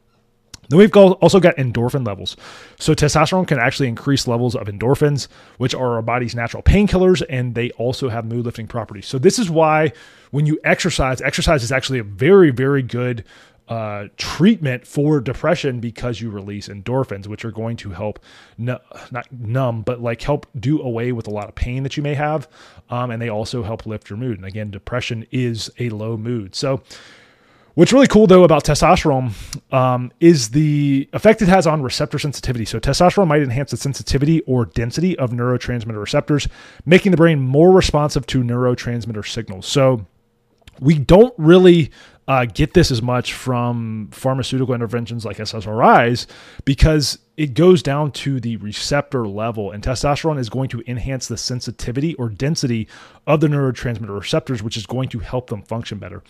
then 0.71 0.79
we've 0.79 0.95
also 0.95 1.39
got 1.39 1.55
endorphin 1.57 2.05
levels. 2.05 2.35
So 2.79 2.93
testosterone 2.93 3.47
can 3.47 3.59
actually 3.59 3.89
increase 3.89 4.27
levels 4.27 4.55
of 4.55 4.67
endorphins, 4.67 5.27
which 5.57 5.75
are 5.75 5.95
our 5.95 6.01
body's 6.01 6.33
natural 6.33 6.63
painkillers, 6.63 7.21
and 7.29 7.55
they 7.55 7.71
also 7.71 8.09
have 8.09 8.25
mood 8.25 8.45
lifting 8.45 8.67
properties. 8.67 9.07
So 9.07 9.19
this 9.19 9.37
is 9.37 9.49
why 9.49 9.91
when 10.31 10.45
you 10.45 10.59
exercise, 10.63 11.21
exercise 11.21 11.63
is 11.63 11.71
actually 11.71 11.99
a 11.99 12.03
very, 12.03 12.51
very 12.51 12.81
good 12.81 13.23
uh, 13.67 14.07
treatment 14.17 14.85
for 14.85 15.21
depression 15.21 15.79
because 15.79 16.19
you 16.19 16.29
release 16.29 16.67
endorphins, 16.67 17.27
which 17.27 17.45
are 17.45 17.51
going 17.51 17.77
to 17.77 17.91
help 17.91 18.19
n- 18.59 18.77
not 19.11 19.31
numb, 19.31 19.81
but 19.81 20.01
like 20.01 20.21
help 20.21 20.45
do 20.59 20.81
away 20.81 21.13
with 21.13 21.27
a 21.27 21.29
lot 21.29 21.47
of 21.47 21.55
pain 21.55 21.83
that 21.83 21.95
you 21.95 22.03
may 22.03 22.13
have, 22.13 22.49
um, 22.89 23.11
and 23.11 23.21
they 23.21 23.29
also 23.29 23.63
help 23.63 23.85
lift 23.85 24.09
your 24.09 24.17
mood. 24.17 24.37
And 24.37 24.45
again, 24.45 24.71
depression 24.71 25.25
is 25.31 25.71
a 25.79 25.89
low 25.89 26.17
mood. 26.17 26.53
So 26.53 26.81
What's 27.73 27.93
really 27.93 28.07
cool 28.07 28.27
though 28.27 28.43
about 28.43 28.65
testosterone 28.65 29.31
um, 29.73 30.11
is 30.19 30.49
the 30.49 31.07
effect 31.13 31.41
it 31.41 31.47
has 31.47 31.65
on 31.65 31.81
receptor 31.81 32.19
sensitivity. 32.19 32.65
So, 32.65 32.79
testosterone 32.79 33.27
might 33.27 33.41
enhance 33.41 33.71
the 33.71 33.77
sensitivity 33.77 34.41
or 34.41 34.65
density 34.65 35.17
of 35.17 35.31
neurotransmitter 35.31 35.99
receptors, 35.99 36.47
making 36.85 37.11
the 37.11 37.17
brain 37.17 37.39
more 37.39 37.71
responsive 37.71 38.27
to 38.27 38.43
neurotransmitter 38.43 39.25
signals. 39.25 39.67
So, 39.67 40.05
we 40.81 40.97
don't 40.97 41.33
really 41.37 41.91
uh, 42.27 42.45
get 42.45 42.73
this 42.73 42.91
as 42.91 43.01
much 43.01 43.33
from 43.33 44.09
pharmaceutical 44.11 44.73
interventions 44.73 45.23
like 45.25 45.37
SSRIs 45.37 46.27
because 46.65 47.19
it 47.37 47.53
goes 47.53 47.81
down 47.81 48.11
to 48.11 48.39
the 48.39 48.57
receptor 48.57 49.25
level, 49.27 49.71
and 49.71 49.81
testosterone 49.81 50.37
is 50.37 50.49
going 50.49 50.69
to 50.69 50.83
enhance 50.85 51.27
the 51.27 51.37
sensitivity 51.37 52.13
or 52.15 52.27
density 52.27 52.87
of 53.25 53.39
the 53.39 53.47
neurotransmitter 53.47 54.19
receptors, 54.19 54.61
which 54.61 54.75
is 54.75 54.85
going 54.85 55.07
to 55.09 55.19
help 55.19 55.49
them 55.49 55.61
function 55.61 55.97
better. 55.97 56.21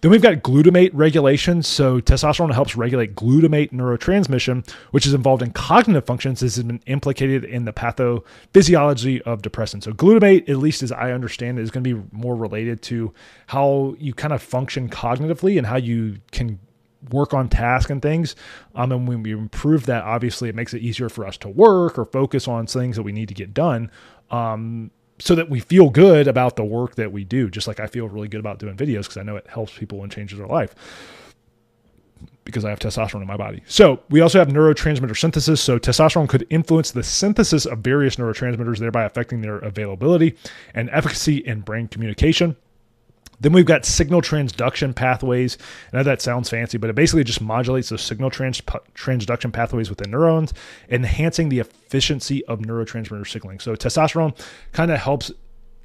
Then 0.00 0.10
we've 0.10 0.22
got 0.22 0.34
glutamate 0.42 0.90
regulation. 0.92 1.62
So, 1.62 2.00
testosterone 2.00 2.52
helps 2.52 2.76
regulate 2.76 3.14
glutamate 3.14 3.70
neurotransmission, 3.70 4.68
which 4.90 5.06
is 5.06 5.14
involved 5.14 5.42
in 5.42 5.52
cognitive 5.52 6.06
functions. 6.06 6.40
This 6.40 6.56
has 6.56 6.64
been 6.64 6.80
implicated 6.86 7.44
in 7.44 7.64
the 7.64 7.72
pathophysiology 7.72 9.20
of 9.22 9.42
depression. 9.42 9.80
So, 9.80 9.92
glutamate, 9.92 10.48
at 10.48 10.56
least 10.56 10.82
as 10.82 10.90
I 10.90 11.12
understand 11.12 11.58
it, 11.58 11.62
is 11.62 11.70
going 11.70 11.84
to 11.84 11.94
be 11.94 12.02
more 12.10 12.34
related 12.34 12.82
to 12.82 13.14
how 13.46 13.94
you 13.98 14.12
kind 14.12 14.32
of 14.32 14.42
function 14.42 14.88
cognitively 14.88 15.56
and 15.56 15.66
how 15.66 15.76
you 15.76 16.18
can 16.32 16.58
work 17.10 17.34
on 17.34 17.48
task 17.48 17.90
and 17.90 18.02
things. 18.02 18.36
Um, 18.74 18.92
and 18.92 19.08
when 19.08 19.22
we 19.22 19.32
improve 19.32 19.86
that, 19.86 20.04
obviously, 20.04 20.48
it 20.48 20.54
makes 20.54 20.74
it 20.74 20.82
easier 20.82 21.08
for 21.08 21.26
us 21.26 21.36
to 21.38 21.48
work 21.48 21.98
or 21.98 22.04
focus 22.04 22.48
on 22.48 22.66
things 22.66 22.96
that 22.96 23.02
we 23.02 23.12
need 23.12 23.28
to 23.28 23.34
get 23.34 23.54
done. 23.54 23.90
Um, 24.30 24.90
so 25.20 25.34
that 25.34 25.50
we 25.50 25.60
feel 25.60 25.90
good 25.90 26.28
about 26.28 26.56
the 26.56 26.64
work 26.64 26.94
that 26.94 27.12
we 27.12 27.24
do, 27.24 27.50
just 27.50 27.66
like 27.66 27.80
I 27.80 27.86
feel 27.88 28.08
really 28.08 28.28
good 28.28 28.40
about 28.40 28.60
doing 28.60 28.76
videos 28.76 29.02
because 29.02 29.16
I 29.16 29.22
know 29.22 29.36
it 29.36 29.46
helps 29.48 29.76
people 29.76 30.02
and 30.02 30.12
changes 30.12 30.38
their 30.38 30.46
life 30.46 30.74
because 32.44 32.64
I 32.64 32.70
have 32.70 32.78
testosterone 32.78 33.20
in 33.20 33.26
my 33.26 33.36
body. 33.36 33.62
So 33.66 34.00
we 34.08 34.20
also 34.20 34.38
have 34.38 34.48
neurotransmitter 34.48 35.18
synthesis. 35.18 35.60
So 35.60 35.78
testosterone 35.78 36.28
could 36.28 36.46
influence 36.50 36.92
the 36.92 37.02
synthesis 37.02 37.66
of 37.66 37.80
various 37.80 38.16
neurotransmitters, 38.16 38.78
thereby 38.78 39.04
affecting 39.04 39.42
their 39.42 39.58
availability 39.58 40.34
and 40.74 40.88
efficacy 40.90 41.38
in 41.38 41.60
brain 41.60 41.88
communication. 41.88 42.56
Then 43.40 43.52
we've 43.52 43.66
got 43.66 43.84
signal 43.84 44.20
transduction 44.20 44.94
pathways. 44.94 45.58
I 45.92 45.98
know 45.98 46.02
that 46.02 46.20
sounds 46.20 46.50
fancy, 46.50 46.78
but 46.78 46.90
it 46.90 46.96
basically 46.96 47.24
just 47.24 47.40
modulates 47.40 47.88
those 47.88 48.02
signal 48.02 48.30
trans- 48.30 48.60
transduction 48.60 49.52
pathways 49.52 49.90
within 49.90 50.10
neurons, 50.10 50.52
enhancing 50.88 51.48
the 51.48 51.60
efficiency 51.60 52.44
of 52.46 52.60
neurotransmitter 52.60 53.26
signaling. 53.26 53.60
So 53.60 53.74
testosterone 53.76 54.36
kind 54.72 54.90
of 54.90 54.98
helps 54.98 55.30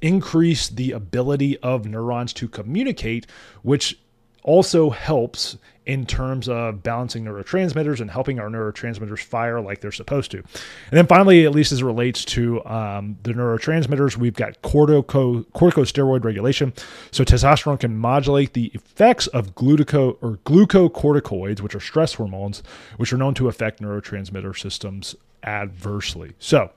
increase 0.02 0.68
the 0.68 0.92
ability 0.92 1.56
of 1.58 1.86
neurons 1.86 2.32
to 2.34 2.48
communicate, 2.48 3.26
which 3.62 3.98
also 4.44 4.90
helps 4.90 5.56
in 5.86 6.06
terms 6.06 6.48
of 6.48 6.82
balancing 6.82 7.24
neurotransmitters 7.24 8.00
and 8.00 8.10
helping 8.10 8.38
our 8.38 8.48
neurotransmitters 8.48 9.18
fire 9.18 9.60
like 9.60 9.80
they're 9.80 9.92
supposed 9.92 10.30
to. 10.30 10.38
And 10.38 10.92
then 10.92 11.06
finally, 11.06 11.44
at 11.44 11.52
least 11.52 11.72
as 11.72 11.80
it 11.80 11.84
relates 11.84 12.24
to 12.26 12.64
um, 12.64 13.18
the 13.22 13.32
neurotransmitters, 13.32 14.16
we've 14.16 14.34
got 14.34 14.62
cortico, 14.62 15.44
corticosteroid 15.54 16.24
regulation. 16.24 16.72
So 17.10 17.24
testosterone 17.24 17.80
can 17.80 17.96
modulate 17.96 18.54
the 18.54 18.70
effects 18.74 19.26
of 19.28 19.54
gluco 19.54 20.16
or 20.22 20.38
glucocorticoids, 20.46 21.60
which 21.60 21.74
are 21.74 21.80
stress 21.80 22.14
hormones, 22.14 22.62
which 22.96 23.12
are 23.12 23.18
known 23.18 23.34
to 23.34 23.48
affect 23.48 23.82
neurotransmitter 23.82 24.58
systems 24.58 25.14
adversely. 25.42 26.32
So 26.38 26.70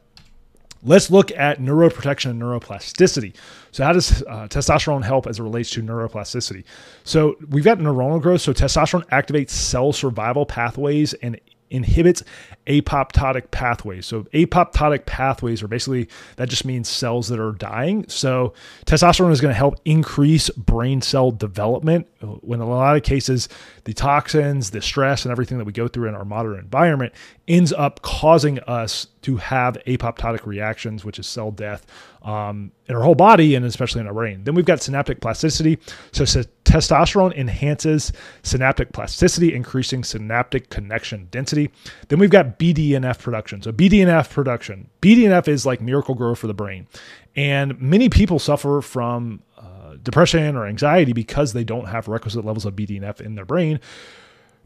Let's 0.84 1.10
look 1.10 1.32
at 1.32 1.60
neuroprotection 1.60 2.32
and 2.32 2.42
neuroplasticity. 2.42 3.36
So, 3.72 3.84
how 3.84 3.94
does 3.94 4.24
uh, 4.24 4.48
testosterone 4.48 5.04
help 5.04 5.28
as 5.28 5.40
it 5.40 5.44
relates 5.44 5.70
to 5.72 5.84
neuroplasticity? 5.84 6.64
So, 7.04 7.36
we've 7.50 7.64
got 7.64 7.80
neuronal 7.80 8.22
growth. 8.22 8.42
So, 8.42 8.54
testosterone 8.54 9.08
activates 9.10 9.52
cell 9.52 9.94
survival 9.94 10.46
pathways 10.46 11.14
and 11.16 11.40
inhibits 11.70 12.24
apoptotic 12.66 13.52
pathways. 13.52 14.06
So 14.06 14.24
apoptotic 14.34 15.06
pathways 15.06 15.62
are 15.62 15.68
basically 15.68 16.08
that 16.38 16.50
just 16.50 16.66
means 16.66 16.88
cells 16.88 17.28
that 17.30 17.40
are 17.40 17.52
dying. 17.54 18.06
So 18.08 18.54
testosterone 18.86 19.32
is 19.32 19.42
going 19.42 19.54
to 19.54 19.58
help 19.58 19.80
increase 19.86 20.50
brain 20.52 21.02
cell 21.02 21.32
development 21.32 22.08
when 22.22 22.62
in 22.62 22.68
a 22.68 22.70
lot 22.70 22.96
of 22.96 23.04
cases 23.04 23.50
the 23.84 23.94
toxins, 23.94 24.72
the 24.72 24.82
stress 24.82 25.26
and 25.26 25.32
everything 25.32 25.58
that 25.58 25.66
we 25.66 25.74
go 25.74 25.88
through 25.88 26.08
in 26.08 26.16
our 26.16 26.26
modern 26.26 26.60
environment 26.60 27.14
ends 27.48 27.72
up 27.72 28.02
causing 28.02 28.60
us 28.62 29.08
to 29.22 29.38
have 29.38 29.78
apoptotic 29.88 30.46
reactions, 30.46 31.06
which 31.06 31.18
is 31.18 31.26
cell 31.26 31.52
death 31.52 31.86
um, 32.24 32.72
in 32.88 32.96
our 32.96 33.02
whole 33.02 33.16
body 33.16 33.56
and 33.56 33.66
especially 33.66 34.02
in 34.02 34.08
our 34.08 34.14
brain. 34.14 34.44
Then 34.44 34.54
we've 34.54 34.66
got 34.66 34.82
synaptic 34.82 35.22
plasticity. 35.22 35.80
So, 36.12 36.26
so 36.26 36.44
testosterone 36.66 37.34
enhances 37.36 38.12
synaptic 38.44 38.92
plasticity, 38.92 39.54
increasing 39.54 40.04
synaptic 40.04 40.70
connection 40.70 41.30
density. 41.32 41.72
Then 42.10 42.20
we've 42.20 42.30
got 42.30 42.60
BDNF 42.60 43.20
production. 43.20 43.62
So 43.62 43.72
BDNF 43.72 44.30
production, 44.30 44.90
BDNF 45.02 45.48
is 45.48 45.66
like 45.66 45.80
Miracle-Gro 45.80 46.36
for 46.36 46.48
the 46.48 46.54
brain, 46.54 46.88
and 47.36 47.80
many 47.82 48.10
people 48.10 48.40
suffer 48.40 48.82
from 48.82 49.42
uh, 49.58 49.96
depression 50.04 50.58
or 50.58 50.66
anxiety 50.66 51.14
because 51.14 51.54
they 51.54 51.64
don't 51.64 51.86
have 51.86 52.10
requisite 52.10 52.44
levels 52.44 52.66
of 52.66 52.76
BDNF 52.76 53.22
in 53.22 53.36
their 53.36 53.46
brain 53.46 53.80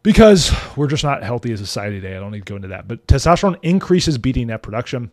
because 0.03 0.51
we're 0.75 0.88
just 0.88 1.03
not 1.03 1.24
healthy 1.24 1.51
as 1.53 1.62
a 1.62 1.65
society 1.65 2.01
today. 2.01 2.15
I 2.15 2.20
don't 2.20 2.31
need 2.31 2.46
to 2.46 2.51
go 2.51 2.55
into 2.55 2.70
that. 2.70 2.88
But 2.88 3.05
testosterone 3.08 3.58
increases 3.62 4.17
BDNF 4.17 4.62
production, 4.62 5.12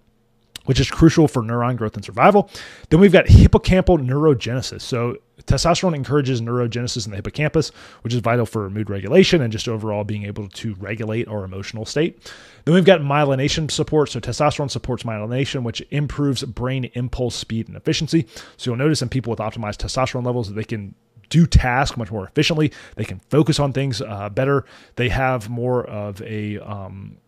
which 0.64 0.80
is 0.80 0.90
crucial 0.90 1.28
for 1.28 1.42
neuron 1.42 1.76
growth 1.76 1.94
and 1.94 2.04
survival. 2.04 2.50
Then 2.90 3.00
we've 3.00 3.12
got 3.12 3.26
hippocampal 3.26 3.98
neurogenesis. 3.98 4.82
So 4.82 5.16
testosterone 5.44 5.94
encourages 5.94 6.40
neurogenesis 6.40 7.06
in 7.06 7.10
the 7.10 7.16
hippocampus, 7.16 7.70
which 8.02 8.12
is 8.12 8.20
vital 8.20 8.46
for 8.46 8.68
mood 8.70 8.90
regulation 8.90 9.40
and 9.40 9.52
just 9.52 9.68
overall 9.68 10.04
being 10.04 10.24
able 10.24 10.48
to 10.48 10.74
regulate 10.74 11.28
our 11.28 11.44
emotional 11.44 11.84
state. 11.84 12.32
Then 12.64 12.74
we've 12.74 12.84
got 12.84 13.00
myelination 13.00 13.70
support. 13.70 14.10
So 14.10 14.20
testosterone 14.20 14.70
supports 14.70 15.04
myelination, 15.04 15.62
which 15.62 15.82
improves 15.90 16.42
brain 16.44 16.90
impulse 16.94 17.34
speed 17.34 17.68
and 17.68 17.76
efficiency. 17.76 18.26
So 18.56 18.70
you'll 18.70 18.78
notice 18.78 19.02
in 19.02 19.08
people 19.08 19.30
with 19.30 19.40
optimized 19.40 19.78
testosterone 19.78 20.24
levels 20.24 20.48
that 20.48 20.54
they 20.54 20.64
can 20.64 20.94
do 21.28 21.46
tasks 21.46 21.96
much 21.96 22.10
more 22.10 22.26
efficiently. 22.26 22.72
They 22.96 23.04
can 23.04 23.20
focus 23.30 23.58
on 23.58 23.72
things 23.72 24.00
uh, 24.00 24.28
better. 24.30 24.64
They 24.96 25.08
have 25.08 25.48
more 25.48 25.84
of 25.84 26.20
a 26.22 26.58
um, 26.58 27.18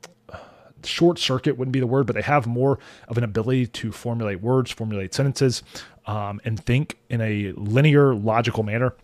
short 0.84 1.18
circuit 1.18 1.56
wouldn't 1.56 1.72
be 1.72 1.80
the 1.80 1.86
word, 1.86 2.06
but 2.06 2.14
they 2.14 2.22
have 2.22 2.46
more 2.46 2.78
of 3.08 3.18
an 3.18 3.24
ability 3.24 3.66
to 3.66 3.92
formulate 3.92 4.40
words, 4.40 4.70
formulate 4.70 5.14
sentences, 5.14 5.62
um, 6.06 6.40
and 6.44 6.64
think 6.64 6.98
in 7.08 7.20
a 7.20 7.52
linear, 7.52 8.14
logical 8.14 8.62
manner. 8.62 8.94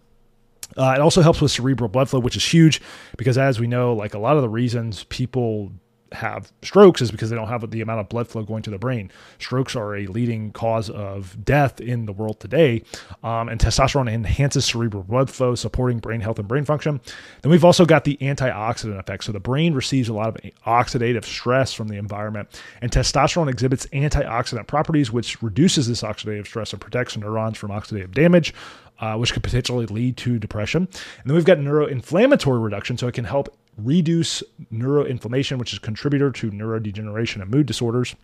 Uh, 0.76 0.93
it 0.97 1.00
also 1.00 1.23
helps 1.23 1.41
with 1.41 1.50
cerebral 1.50 1.88
blood 1.88 2.09
flow, 2.09 2.19
which 2.19 2.37
is 2.37 2.45
huge 2.45 2.83
because, 3.17 3.38
as 3.38 3.61
we 3.61 3.67
know, 3.67 3.95
like 3.95 4.15
a 4.15 4.19
lot 4.19 4.37
of 4.37 4.43
the 4.43 4.49
reasons 4.49 5.05
people 5.05 5.73
have 6.13 6.53
strokes 6.63 7.01
is 7.01 7.11
because 7.11 7.31
they 7.31 7.37
don't 7.37 7.49
have 7.49 7.69
the 7.71 7.81
amount 7.81 8.01
of 8.01 8.09
blood 8.09 8.29
flow 8.29 8.43
going 8.43 8.63
to 8.63 8.71
the 8.71 8.79
brain. 8.79 9.11
Strokes 9.39 9.75
are 9.75 9.97
a 9.97 10.07
leading 10.07 10.53
cause 10.53 10.89
of 10.91 11.45
death 11.45 11.81
in 11.81 12.07
the 12.07 12.13
world 12.13 12.41
today. 12.41 12.83
Um, 13.23 13.49
and 13.49 13.61
testosterone 13.61 14.13
enhances 14.13 14.65
cerebral 14.65 15.03
blood 15.03 15.31
flow, 15.31 15.55
supporting 15.55 15.99
brain 15.99 16.21
health 16.21 16.39
and 16.39 16.49
brain 16.49 16.65
function. 16.65 17.01
Then 17.43 17.51
we've 17.51 17.65
also 17.65 17.85
got 17.85 18.05
the 18.05 18.17
antioxidant 18.21 18.99
effect. 18.99 19.25
So 19.25 19.33
the 19.33 19.41
brain 19.41 19.75
receives 19.75 20.09
a 20.09 20.15
lot 20.15 20.29
of 20.29 20.37
oxidative 20.67 21.25
stress 21.25 21.73
from 21.73 21.89
the 21.89 21.97
environment, 21.97 22.61
and 22.81 22.91
testosterone 22.91 23.49
exhibits 23.51 23.87
antioxidant 23.87 24.67
properties, 24.67 25.13
which 25.13 25.43
reduces 25.43 25.89
this 25.89 26.03
oxidative 26.03 26.47
stress 26.47 26.73
and 26.73 26.81
protects 26.81 27.17
neurons 27.17 27.59
from 27.59 27.71
oxidative 27.71 28.13
damage. 28.13 28.55
Uh, 28.99 29.15
which 29.15 29.35
could 29.35 29.43
potentially 29.43 29.85
lead 29.85 30.17
to 30.17 30.39
depression. 30.39 30.85
And 30.85 31.27
then 31.27 31.35
we've 31.35 31.45
got 31.45 31.59
neuroinflammatory 31.59 32.65
reduction, 32.65 32.97
so 32.97 33.07
it 33.07 33.13
can 33.13 33.27
help 33.27 33.55
reduce 33.76 34.42
neuroinflammation, 34.73 35.59
which 35.59 35.73
is 35.73 35.78
a 35.78 35.83
contributor 35.83 36.30
to 36.30 36.50
neurodegeneration 36.50 37.42
and 37.42 37.50
mood 37.50 37.66
disorders. 37.66 38.14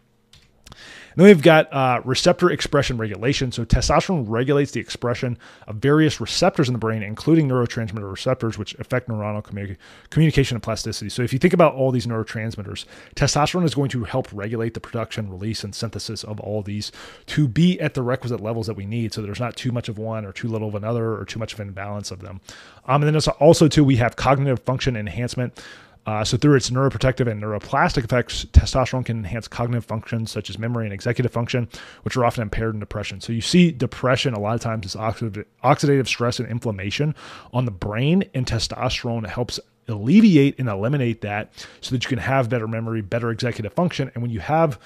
Then 1.17 1.27
we've 1.27 1.43
got 1.43 1.73
uh, 1.73 2.01
receptor 2.05 2.51
expression 2.51 2.99
regulation. 2.99 3.53
So 3.53 3.65
testosterone 3.65 4.25
regulates 4.29 4.73
the 4.73 4.81
expression 4.81 5.39
of 5.67 5.77
various 5.77 6.21
receptors 6.21 6.69
in 6.69 6.73
the 6.73 6.79
brain, 6.79 7.03
including 7.03 7.49
neurotransmitter 7.49 8.11
receptors, 8.11 8.59
which 8.59 8.75
affect 8.79 9.09
neuronal 9.09 9.43
commu- 9.43 9.77
communication 10.11 10.57
and 10.57 10.63
plasticity. 10.63 11.09
So 11.09 11.23
if 11.23 11.33
you 11.33 11.39
think 11.39 11.55
about 11.55 11.75
all 11.75 11.91
these 11.91 12.07
neurotransmitters, 12.07 12.85
testosterone 13.15 13.65
is 13.65 13.75
going 13.75 13.91
to 13.91 14.05
help 14.05 14.29
regulate 14.33 14.75
the 14.75 14.81
production, 14.81 15.31
release, 15.31 15.65
and 15.65 15.75
synthesis 15.75 16.25
of 16.25 16.41
all 16.41 16.63
these 16.63 16.93
to 17.27 17.49
be 17.49 17.81
at 17.81 17.95
the 17.95 18.03
requisite 18.03 18.41
levels 18.41 18.67
that 18.67 18.75
we 18.75 18.87
need. 18.87 19.13
So 19.13 19.23
there's 19.23 19.41
not 19.41 19.57
too 19.57 19.73
much 19.73 19.89
of 19.89 19.99
one 19.99 20.25
or 20.25 20.33
too 20.33 20.49
little 20.49 20.69
of 20.69 20.75
another 20.75 21.13
or 21.15 21.25
too 21.25 21.39
much 21.39 21.53
of 21.53 21.61
an 21.61 21.69
imbalance 21.69 22.11
of 22.11 22.21
them. 22.21 22.41
Um, 22.87 23.03
and 23.03 23.15
then 23.15 23.33
also 23.39 23.69
too, 23.69 23.85
we 23.85 23.97
have 23.97 24.17
cognitive 24.17 24.61
function 24.61 24.97
enhancement. 24.97 25.61
Uh, 26.05 26.25
so, 26.25 26.37
through 26.37 26.57
its 26.57 26.71
neuroprotective 26.71 27.31
and 27.31 27.41
neuroplastic 27.41 28.05
effects, 28.05 28.45
testosterone 28.47 29.05
can 29.05 29.19
enhance 29.19 29.47
cognitive 29.47 29.85
functions 29.85 30.33
such 30.33 30.51
as 30.51 30.59
memory 30.59 30.85
and 30.85 30.93
executive 30.93 31.31
function, 31.31 31.69
which 32.03 32.17
are 32.17 32.25
often 32.25 32.43
impaired 32.43 32.75
in 32.75 32.81
depression. 32.81 33.21
So, 33.21 33.33
you 33.33 33.41
see 33.41 33.71
depression 33.71 34.35
a 34.35 34.41
lot 34.41 34.55
of 34.55 34.61
times 34.61 34.87
is 34.87 34.97
oxidative, 34.97 36.07
stress 36.09 36.41
and 36.41 36.49
inflammation 36.49 37.15
on 37.53 37.67
the 37.67 37.71
brain, 37.71 38.25
and 38.35 38.45
testosterone 38.47 39.27
helps 39.27 39.61
alleviate 39.89 40.59
and 40.59 40.69
eliminate 40.69 41.21
that 41.21 41.53
so 41.81 41.95
that 41.95 42.05
you 42.05 42.09
can 42.09 42.19
have 42.19 42.49
better 42.49 42.69
memory, 42.69 43.01
better 43.01 43.31
executive 43.31 43.73
function. 43.73 44.11
And 44.15 44.23
when 44.23 44.31
you 44.31 44.41
have 44.41 44.81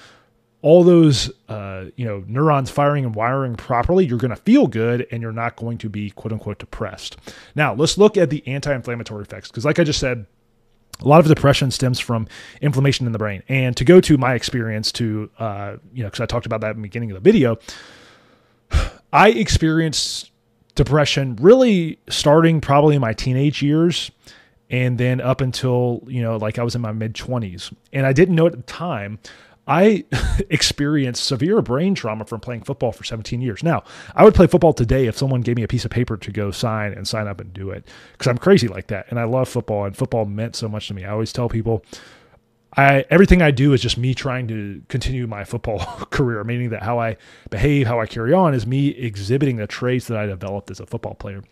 all 0.61 0.83
those 0.83 1.31
uh, 1.49 1.85
you 1.95 2.05
know 2.05 2.23
neurons 2.27 2.69
firing 2.69 3.05
and 3.05 3.15
wiring 3.15 3.55
properly, 3.55 4.05
you're 4.05 4.17
going 4.17 4.29
to 4.29 4.35
feel 4.35 4.67
good 4.67 5.07
and 5.11 5.21
you're 5.21 5.31
not 5.31 5.55
going 5.55 5.77
to 5.79 5.89
be 5.89 6.09
quote 6.11 6.33
unquote 6.33 6.59
depressed. 6.59 7.17
Now 7.55 7.73
let's 7.73 7.97
look 7.97 8.17
at 8.17 8.29
the 8.29 8.45
anti-inflammatory 8.47 9.23
effects 9.23 9.49
because, 9.49 9.65
like 9.65 9.79
I 9.79 9.83
just 9.83 9.99
said, 9.99 10.25
a 11.01 11.07
lot 11.07 11.19
of 11.19 11.27
depression 11.27 11.71
stems 11.71 11.99
from 11.99 12.27
inflammation 12.61 13.05
in 13.05 13.11
the 13.11 13.19
brain. 13.19 13.43
And 13.47 13.75
to 13.77 13.85
go 13.85 14.01
to 14.01 14.17
my 14.17 14.33
experience, 14.33 14.91
to 14.93 15.29
uh, 15.39 15.77
you 15.93 16.03
know, 16.03 16.09
because 16.09 16.21
I 16.21 16.25
talked 16.25 16.45
about 16.45 16.61
that 16.61 16.71
in 16.71 16.77
the 16.77 16.87
beginning 16.87 17.11
of 17.11 17.15
the 17.15 17.21
video, 17.21 17.57
I 19.13 19.29
experienced 19.29 20.31
depression 20.75 21.35
really 21.41 21.99
starting 22.07 22.61
probably 22.61 22.95
in 22.95 23.01
my 23.01 23.11
teenage 23.11 23.61
years 23.63 24.11
and 24.69 24.97
then 24.97 25.19
up 25.19 25.41
until 25.41 26.03
you 26.07 26.21
know 26.21 26.37
like 26.37 26.59
i 26.59 26.63
was 26.63 26.75
in 26.75 26.81
my 26.81 26.91
mid 26.91 27.13
20s 27.15 27.73
and 27.91 28.05
i 28.05 28.13
didn't 28.13 28.35
know 28.35 28.45
at 28.45 28.51
the 28.51 28.61
time 28.61 29.17
I 29.67 30.05
experienced 30.49 31.23
severe 31.23 31.61
brain 31.61 31.95
trauma 31.95 32.25
from 32.25 32.39
playing 32.39 32.63
football 32.63 32.91
for 32.91 33.03
17 33.03 33.41
years. 33.41 33.63
Now, 33.63 33.83
I 34.15 34.23
would 34.23 34.33
play 34.33 34.47
football 34.47 34.73
today 34.73 35.07
if 35.07 35.17
someone 35.17 35.41
gave 35.41 35.57
me 35.57 35.63
a 35.63 35.67
piece 35.67 35.85
of 35.85 35.91
paper 35.91 36.17
to 36.17 36.31
go 36.31 36.51
sign 36.51 36.93
and 36.93 37.07
sign 37.07 37.27
up 37.27 37.41
and 37.41 37.53
do 37.53 37.71
it 37.71 37.87
because 38.13 38.27
I'm 38.27 38.37
crazy 38.37 38.67
like 38.67 38.87
that. 38.87 39.07
And 39.09 39.19
I 39.19 39.25
love 39.25 39.49
football, 39.49 39.85
and 39.85 39.95
football 39.95 40.25
meant 40.25 40.55
so 40.55 40.69
much 40.69 40.87
to 40.87 40.93
me. 40.93 41.03
I 41.03 41.11
always 41.11 41.33
tell 41.33 41.49
people, 41.49 41.83
I 42.75 43.05
everything 43.09 43.41
I 43.41 43.51
do 43.51 43.73
is 43.73 43.81
just 43.81 43.97
me 43.97 44.13
trying 44.13 44.47
to 44.49 44.81
continue 44.87 45.27
my 45.27 45.43
football 45.43 45.79
career, 46.11 46.43
meaning 46.43 46.69
that 46.69 46.83
how 46.83 46.99
I 46.99 47.17
behave, 47.49 47.87
how 47.87 47.99
I 47.99 48.05
carry 48.05 48.33
on 48.33 48.53
is 48.53 48.65
me 48.65 48.89
exhibiting 48.89 49.57
the 49.57 49.67
traits 49.67 50.07
that 50.07 50.17
I 50.17 50.25
developed 50.25 50.71
as 50.71 50.79
a 50.79 50.85
football 50.85 51.15
player. 51.15 51.43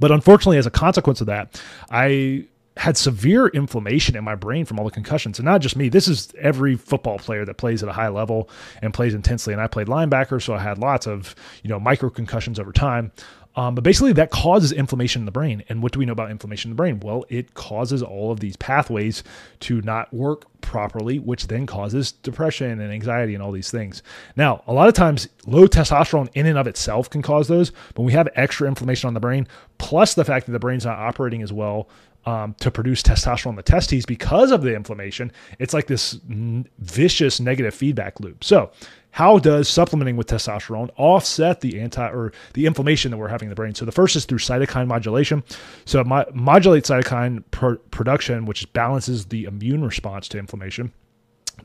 But 0.00 0.10
unfortunately, 0.10 0.58
as 0.58 0.66
a 0.66 0.70
consequence 0.70 1.20
of 1.20 1.28
that, 1.28 1.60
I 1.90 2.46
had 2.78 2.96
severe 2.96 3.48
inflammation 3.48 4.16
in 4.16 4.22
my 4.22 4.36
brain 4.36 4.64
from 4.64 4.78
all 4.78 4.84
the 4.84 4.90
concussions. 4.90 5.38
And 5.38 5.46
not 5.46 5.60
just 5.60 5.76
me, 5.76 5.88
this 5.88 6.06
is 6.06 6.32
every 6.38 6.76
football 6.76 7.18
player 7.18 7.44
that 7.44 7.56
plays 7.56 7.82
at 7.82 7.88
a 7.88 7.92
high 7.92 8.08
level 8.08 8.48
and 8.80 8.94
plays 8.94 9.14
intensely. 9.14 9.52
And 9.52 9.60
I 9.60 9.66
played 9.66 9.88
linebacker, 9.88 10.40
so 10.40 10.54
I 10.54 10.60
had 10.60 10.78
lots 10.78 11.06
of, 11.06 11.34
you 11.64 11.68
know, 11.68 11.80
micro 11.80 12.08
concussions 12.08 12.60
over 12.60 12.72
time. 12.72 13.10
Um, 13.56 13.74
but 13.74 13.82
basically, 13.82 14.12
that 14.12 14.30
causes 14.30 14.70
inflammation 14.70 15.22
in 15.22 15.26
the 15.26 15.32
brain. 15.32 15.64
And 15.68 15.82
what 15.82 15.90
do 15.90 15.98
we 15.98 16.06
know 16.06 16.12
about 16.12 16.30
inflammation 16.30 16.70
in 16.70 16.76
the 16.76 16.80
brain? 16.80 17.00
Well, 17.00 17.24
it 17.28 17.54
causes 17.54 18.04
all 18.04 18.30
of 18.30 18.38
these 18.38 18.56
pathways 18.56 19.24
to 19.60 19.80
not 19.80 20.14
work 20.14 20.44
properly, 20.60 21.18
which 21.18 21.48
then 21.48 21.66
causes 21.66 22.12
depression 22.12 22.80
and 22.80 22.92
anxiety 22.92 23.34
and 23.34 23.42
all 23.42 23.50
these 23.50 23.72
things. 23.72 24.04
Now, 24.36 24.62
a 24.68 24.72
lot 24.72 24.86
of 24.86 24.94
times, 24.94 25.28
low 25.44 25.66
testosterone 25.66 26.28
in 26.34 26.46
and 26.46 26.56
of 26.56 26.68
itself 26.68 27.10
can 27.10 27.22
cause 27.22 27.48
those, 27.48 27.72
but 27.94 28.02
we 28.02 28.12
have 28.12 28.28
extra 28.36 28.68
inflammation 28.68 29.08
on 29.08 29.14
the 29.14 29.20
brain, 29.20 29.48
plus 29.78 30.14
the 30.14 30.24
fact 30.24 30.46
that 30.46 30.52
the 30.52 30.60
brain's 30.60 30.84
not 30.84 30.98
operating 30.98 31.42
as 31.42 31.52
well 31.52 31.88
um, 32.28 32.54
to 32.60 32.70
produce 32.70 33.02
testosterone 33.02 33.50
in 33.50 33.56
the 33.56 33.62
testes 33.62 34.04
because 34.04 34.50
of 34.52 34.60
the 34.60 34.74
inflammation. 34.74 35.32
It's 35.58 35.72
like 35.72 35.86
this 35.86 36.18
n- 36.28 36.68
vicious 36.78 37.40
negative 37.40 37.74
feedback 37.74 38.20
loop. 38.20 38.44
So, 38.44 38.70
how 39.12 39.38
does 39.38 39.66
supplementing 39.66 40.18
with 40.18 40.26
testosterone 40.26 40.90
offset 40.96 41.62
the 41.62 41.80
anti 41.80 42.06
or 42.06 42.32
the 42.52 42.66
inflammation 42.66 43.10
that 43.10 43.16
we're 43.16 43.28
having 43.28 43.46
in 43.46 43.50
the 43.50 43.56
brain? 43.56 43.74
So 43.74 43.86
the 43.86 43.92
first 43.92 44.14
is 44.14 44.26
through 44.26 44.38
cytokine 44.38 44.86
modulation. 44.86 45.42
So 45.86 46.00
it 46.00 46.06
mo- 46.06 46.26
modulates 46.34 46.90
cytokine 46.90 47.42
production, 47.90 48.44
which 48.44 48.70
balances 48.74 49.24
the 49.26 49.44
immune 49.44 49.82
response 49.82 50.28
to 50.28 50.38
inflammation. 50.38 50.92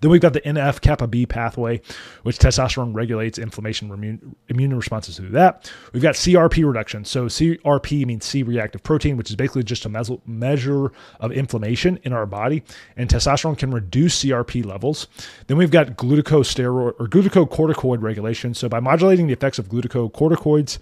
Then 0.02 0.12
we've 0.12 0.22
got 0.22 0.34
the 0.34 0.42
NF 0.42 0.82
kappa 0.82 1.08
B 1.08 1.26
pathway, 1.26 1.82
which 2.24 2.38
testosterone 2.38 2.94
regulates 2.94 3.38
inflammation 3.38 3.90
immune, 3.90 4.36
immune 4.50 4.76
responses 4.76 5.18
through 5.18 5.30
that. 5.30 5.72
We've 5.94 6.04
got 6.04 6.16
CRP 6.16 6.68
reduction. 6.68 7.06
So 7.06 7.28
CRP 7.28 8.06
means 8.06 8.26
C 8.26 8.44
reactive 8.44 8.84
protein, 8.84 9.16
which 9.16 9.30
is 9.30 9.36
basically 9.36 9.64
just 9.64 9.86
a 9.86 10.20
measure 10.26 10.92
of 11.20 11.32
inflammation 11.32 12.00
in 12.04 12.12
our 12.12 12.26
body. 12.26 12.64
And 12.98 13.10
testosterone 13.10 13.58
can 13.58 13.72
reduce 13.72 14.24
CRP 14.24 14.66
levels. 14.66 15.08
Then 15.48 15.58
we've 15.58 15.72
got 15.72 15.96
glucocorticoid 15.96 17.00
or 17.00 17.08
glucocorticoid 17.08 18.02
regulation. 18.02 18.54
So 18.54 18.68
by 18.68 18.80
modulating 18.80 19.28
the 19.28 19.34
effects 19.34 19.60
of 19.60 19.70
glucocorticoids, 19.70 20.80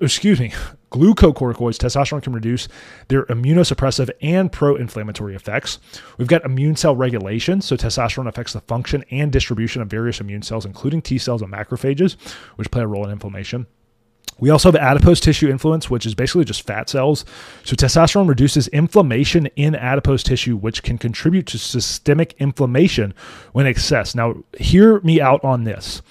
excuse 0.00 0.40
me, 0.40 0.52
glucocorticoids, 0.92 1.78
testosterone 1.78 2.22
can 2.22 2.32
reduce 2.32 2.68
their 3.08 3.24
immunosuppressive 3.26 4.10
and 4.20 4.50
pro 4.50 4.76
inflammatory 4.76 5.34
effects. 5.34 5.78
We've 6.18 6.28
got 6.28 6.44
immune 6.44 6.76
cell 6.76 6.96
regulation. 6.96 7.60
So, 7.60 7.76
testosterone 7.76 8.28
affects 8.28 8.52
the 8.52 8.60
function 8.60 9.04
and 9.10 9.32
distribution 9.32 9.82
of 9.82 9.88
various 9.88 10.20
immune 10.20 10.42
cells, 10.42 10.64
including 10.64 11.02
T 11.02 11.18
cells 11.18 11.42
and 11.42 11.52
macrophages, 11.52 12.16
which 12.56 12.70
play 12.70 12.82
a 12.82 12.86
role 12.86 13.04
in 13.04 13.10
inflammation. 13.10 13.66
We 14.38 14.50
also 14.50 14.70
have 14.70 14.76
adipose 14.80 15.18
tissue 15.18 15.48
influence, 15.48 15.88
which 15.88 16.04
is 16.04 16.14
basically 16.14 16.44
just 16.44 16.66
fat 16.66 16.90
cells. 16.90 17.24
So, 17.64 17.74
testosterone 17.74 18.28
reduces 18.28 18.68
inflammation 18.68 19.46
in 19.56 19.74
adipose 19.74 20.22
tissue, 20.22 20.56
which 20.56 20.82
can 20.82 20.98
contribute 20.98 21.46
to 21.48 21.58
systemic 21.58 22.34
inflammation 22.38 23.14
when 23.52 23.66
excess. 23.66 24.14
Now, 24.14 24.34
hear 24.58 25.00
me 25.00 25.20
out 25.20 25.42
on 25.42 25.64
this. 25.64 26.02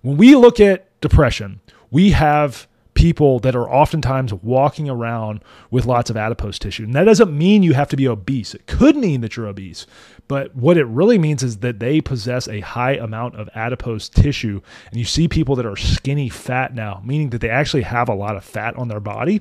When 0.00 0.16
we 0.16 0.34
look 0.36 0.60
at 0.60 0.88
depression, 1.00 1.60
we 1.94 2.10
have 2.10 2.66
people 2.94 3.38
that 3.38 3.54
are 3.54 3.70
oftentimes 3.70 4.34
walking 4.34 4.90
around 4.90 5.40
with 5.70 5.86
lots 5.86 6.10
of 6.10 6.16
adipose 6.16 6.58
tissue. 6.58 6.82
And 6.82 6.94
that 6.94 7.04
doesn't 7.04 7.36
mean 7.36 7.62
you 7.62 7.74
have 7.74 7.88
to 7.90 7.96
be 7.96 8.08
obese. 8.08 8.52
It 8.52 8.66
could 8.66 8.96
mean 8.96 9.20
that 9.20 9.36
you're 9.36 9.46
obese, 9.46 9.86
but 10.26 10.56
what 10.56 10.76
it 10.76 10.86
really 10.86 11.18
means 11.18 11.44
is 11.44 11.58
that 11.58 11.78
they 11.78 12.00
possess 12.00 12.48
a 12.48 12.58
high 12.60 12.94
amount 12.94 13.36
of 13.36 13.48
adipose 13.54 14.08
tissue. 14.08 14.60
And 14.90 14.98
you 14.98 15.04
see 15.04 15.28
people 15.28 15.54
that 15.54 15.66
are 15.66 15.76
skinny 15.76 16.28
fat 16.28 16.74
now, 16.74 17.00
meaning 17.04 17.30
that 17.30 17.40
they 17.40 17.48
actually 17.50 17.82
have 17.82 18.08
a 18.08 18.14
lot 18.14 18.36
of 18.36 18.42
fat 18.42 18.74
on 18.74 18.88
their 18.88 18.98
body 18.98 19.40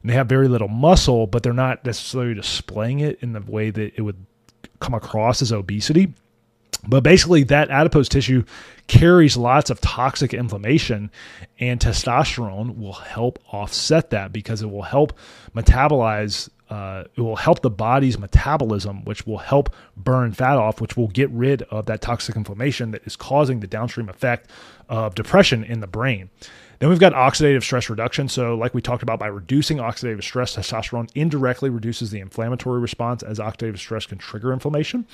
and 0.00 0.10
they 0.10 0.14
have 0.14 0.30
very 0.30 0.48
little 0.48 0.68
muscle, 0.68 1.26
but 1.26 1.42
they're 1.42 1.52
not 1.52 1.84
necessarily 1.84 2.32
displaying 2.32 3.00
it 3.00 3.18
in 3.20 3.34
the 3.34 3.42
way 3.42 3.68
that 3.68 3.92
it 3.96 4.00
would 4.00 4.24
come 4.80 4.94
across 4.94 5.42
as 5.42 5.52
obesity. 5.52 6.14
But 6.86 7.02
basically, 7.02 7.44
that 7.44 7.70
adipose 7.70 8.08
tissue 8.08 8.44
carries 8.88 9.36
lots 9.36 9.70
of 9.70 9.80
toxic 9.80 10.34
inflammation, 10.34 11.10
and 11.60 11.78
testosterone 11.78 12.76
will 12.78 12.92
help 12.92 13.38
offset 13.52 14.10
that 14.10 14.32
because 14.32 14.62
it 14.62 14.70
will 14.70 14.82
help 14.82 15.16
metabolize. 15.54 16.48
Uh, 16.72 17.04
it 17.16 17.20
will 17.20 17.36
help 17.36 17.60
the 17.60 17.68
body's 17.68 18.18
metabolism, 18.18 19.04
which 19.04 19.26
will 19.26 19.36
help 19.36 19.74
burn 19.94 20.32
fat 20.32 20.56
off, 20.56 20.80
which 20.80 20.96
will 20.96 21.08
get 21.08 21.28
rid 21.28 21.60
of 21.64 21.84
that 21.84 22.00
toxic 22.00 22.34
inflammation 22.34 22.92
that 22.92 23.02
is 23.06 23.14
causing 23.14 23.60
the 23.60 23.66
downstream 23.66 24.08
effect 24.08 24.48
of 24.88 25.14
depression 25.14 25.62
in 25.64 25.80
the 25.80 25.86
brain. 25.86 26.30
Then 26.78 26.88
we've 26.88 26.98
got 26.98 27.12
oxidative 27.12 27.62
stress 27.62 27.90
reduction. 27.90 28.26
So, 28.26 28.54
like 28.54 28.72
we 28.72 28.80
talked 28.80 29.02
about, 29.02 29.18
by 29.18 29.26
reducing 29.26 29.76
oxidative 29.76 30.22
stress, 30.22 30.56
testosterone 30.56 31.10
indirectly 31.14 31.68
reduces 31.68 32.10
the 32.10 32.20
inflammatory 32.20 32.80
response 32.80 33.22
as 33.22 33.38
oxidative 33.38 33.76
stress 33.76 34.06
can 34.06 34.16
trigger 34.16 34.50
inflammation. 34.50 35.06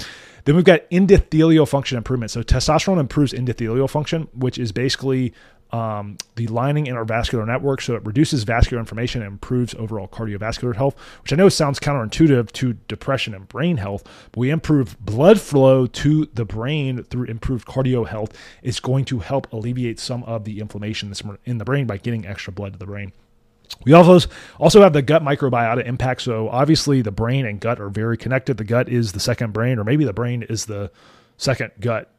Then 0.44 0.54
we've 0.54 0.64
got 0.64 0.88
endothelial 0.90 1.66
function 1.66 1.98
improvement. 1.98 2.30
So, 2.30 2.44
testosterone 2.44 3.00
improves 3.00 3.32
endothelial 3.32 3.90
function, 3.90 4.28
which 4.32 4.58
is 4.58 4.70
basically 4.70 5.34
um, 5.70 6.16
the 6.36 6.46
lining 6.46 6.86
in 6.86 6.96
our 6.96 7.04
vascular 7.04 7.44
network. 7.44 7.80
So 7.80 7.94
it 7.94 8.04
reduces 8.04 8.44
vascular 8.44 8.80
inflammation 8.80 9.22
and 9.22 9.32
improves 9.32 9.74
overall 9.74 10.08
cardiovascular 10.08 10.76
health, 10.76 10.96
which 11.22 11.32
I 11.32 11.36
know 11.36 11.48
sounds 11.48 11.78
counterintuitive 11.78 12.52
to 12.52 12.74
depression 12.88 13.34
and 13.34 13.48
brain 13.48 13.76
health, 13.76 14.04
but 14.32 14.40
we 14.40 14.50
improve 14.50 14.98
blood 15.04 15.40
flow 15.40 15.86
to 15.86 16.28
the 16.32 16.44
brain 16.44 17.04
through 17.04 17.24
improved 17.24 17.66
cardio 17.66 18.06
health. 18.06 18.32
It's 18.62 18.80
going 18.80 19.04
to 19.06 19.20
help 19.20 19.52
alleviate 19.52 20.00
some 20.00 20.22
of 20.24 20.44
the 20.44 20.60
inflammation 20.60 21.08
that's 21.08 21.22
in 21.44 21.58
the 21.58 21.64
brain 21.64 21.86
by 21.86 21.98
getting 21.98 22.26
extra 22.26 22.52
blood 22.52 22.72
to 22.72 22.78
the 22.78 22.86
brain. 22.86 23.12
We 23.84 23.92
also 23.92 24.28
also 24.58 24.82
have 24.82 24.92
the 24.92 25.02
gut 25.02 25.22
microbiota 25.22 25.86
impact. 25.86 26.22
So 26.22 26.48
obviously 26.48 27.02
the 27.02 27.12
brain 27.12 27.44
and 27.46 27.60
gut 27.60 27.80
are 27.80 27.90
very 27.90 28.16
connected. 28.16 28.56
The 28.56 28.64
gut 28.64 28.88
is 28.88 29.12
the 29.12 29.20
second 29.20 29.52
brain, 29.52 29.78
or 29.78 29.84
maybe 29.84 30.04
the 30.04 30.12
brain 30.12 30.42
is 30.42 30.66
the 30.66 30.90
second 31.36 31.72
gut 31.78 32.10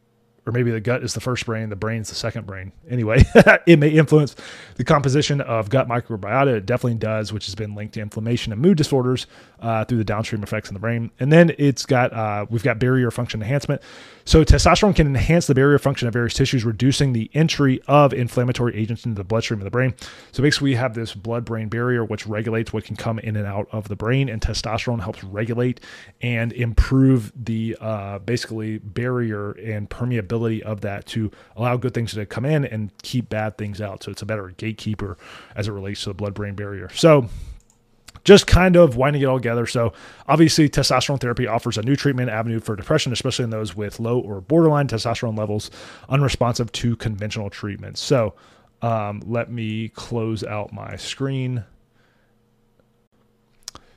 or 0.46 0.52
maybe 0.52 0.72
the 0.72 0.80
gut 0.80 1.04
is 1.04 1.14
the 1.14 1.20
first 1.20 1.46
brain, 1.46 1.70
the 1.70 1.76
brain's 1.76 2.10
the 2.10 2.16
second 2.16 2.46
brain. 2.46 2.72
Anyway, 2.90 3.24
it 3.68 3.80
may 3.80 3.90
influence 3.90 4.36
the 4.76 4.84
composition 4.84 5.42
of 5.42 5.70
gut 5.70 5.88
microbiota. 5.88 6.56
It 6.56 6.66
definitely 6.66 7.00
does, 7.00 7.34
which 7.34 7.46
has 7.46 7.56
been 7.56 7.76
linked 7.76 7.94
to 7.96 8.02
inflammation 8.02 8.52
and 8.52 8.62
mood 8.62 8.78
disorders 8.78 9.28
uh, 9.60 9.86
through 9.86 9.98
the 9.98 10.04
downstream 10.04 10.44
effects 10.44 10.70
in 10.70 10.74
the 10.74 10.80
brain. 10.80 11.12
And 11.20 11.32
then 11.32 11.54
it's 11.58 11.86
got 11.86 12.14
uh, 12.14 12.46
we've 12.50 12.64
got 12.64 12.80
barrier 12.80 13.12
function 13.12 13.42
enhancement. 13.42 13.82
So 14.26 14.44
testosterone 14.44 14.96
can 14.96 15.08
enhance 15.08 15.48
the 15.48 15.56
barrier 15.56 15.80
function 15.80 16.08
of 16.08 16.14
various 16.14 16.36
tissues, 16.36 16.64
reducing 16.64 17.14
the 17.14 17.32
entry 17.34 17.82
of 17.88 18.14
inflammatory 18.14 18.76
agents 18.76 19.06
into 19.06 19.16
the 19.16 19.24
bloodstream 19.24 19.60
of 19.60 19.64
the 19.64 19.72
brain. 19.72 19.96
So 20.32 20.44
basically, 20.44 20.72
we 20.72 20.76
have 20.76 20.94
this 20.94 21.16
blood-brain 21.16 21.70
barrier 21.70 22.06
which 22.06 22.28
regulates 22.28 22.72
what 22.72 22.84
can 22.84 22.96
come 22.96 23.18
in 23.20 23.36
and 23.36 23.48
out 23.48 23.68
of 23.72 23.88
the 23.88 23.96
brain, 23.96 24.30
and 24.30 24.40
testosterone 24.40 25.02
helps 25.02 25.24
regulate 25.24 25.80
and 26.22 26.54
improve 26.54 27.32
the 27.36 27.76
uh, 27.82 28.20
basically 28.20 28.78
barrier 28.78 29.52
and 29.54 29.90
permeability 29.90 30.29
of 30.32 30.82
that 30.82 31.06
to 31.08 31.32
allow 31.56 31.78
good 31.78 31.94
things 31.94 32.14
to 32.14 32.26
come 32.26 32.46
in 32.46 32.66
and 32.66 32.92
keep 33.02 33.30
bad 33.30 33.58
things 33.58 33.82
out. 33.82 34.04
So 34.04 34.12
it's 34.12 34.22
a 34.22 34.26
better 34.26 34.50
gatekeeper 34.58 35.18
as 35.56 35.68
it 35.68 35.72
relates 35.72 36.04
to 36.04 36.10
the 36.10 36.14
blood-brain 36.14 36.56
barrier. 36.56 36.90
So 36.94 37.30
just 38.24 38.48
kind 38.48 38.76
of 38.76 38.96
winding 38.96 39.22
it 39.22 39.26
all 39.26 39.38
together. 39.38 39.66
So, 39.66 39.94
obviously, 40.28 40.70
testosterone 40.70 41.20
therapy 41.20 41.48
offers 41.48 41.78
a 41.78 41.82
new 41.82 41.96
treatment 41.96 42.30
avenue 42.30 42.60
for 42.60 42.76
depression, 42.76 43.14
especially 43.14 43.44
in 43.44 43.50
those 43.50 43.76
with 43.76 44.00
low 44.00 44.20
or 44.20 44.42
borderline 44.42 44.88
testosterone 44.88 45.38
levels, 45.38 45.72
unresponsive 46.10 46.72
to 46.74 46.96
conventional 46.96 47.50
treatments. 47.50 48.02
So, 48.02 48.36
um, 48.82 49.22
let 49.26 49.52
me 49.52 49.90
close 49.90 50.44
out 50.44 50.74
my 50.74 50.96
screen. 50.96 51.64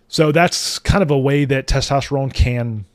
So, 0.08 0.32
that's 0.32 0.78
kind 0.78 1.02
of 1.02 1.10
a 1.10 1.18
way 1.18 1.44
that 1.44 1.66
testosterone 1.66 2.32
can 2.32 2.86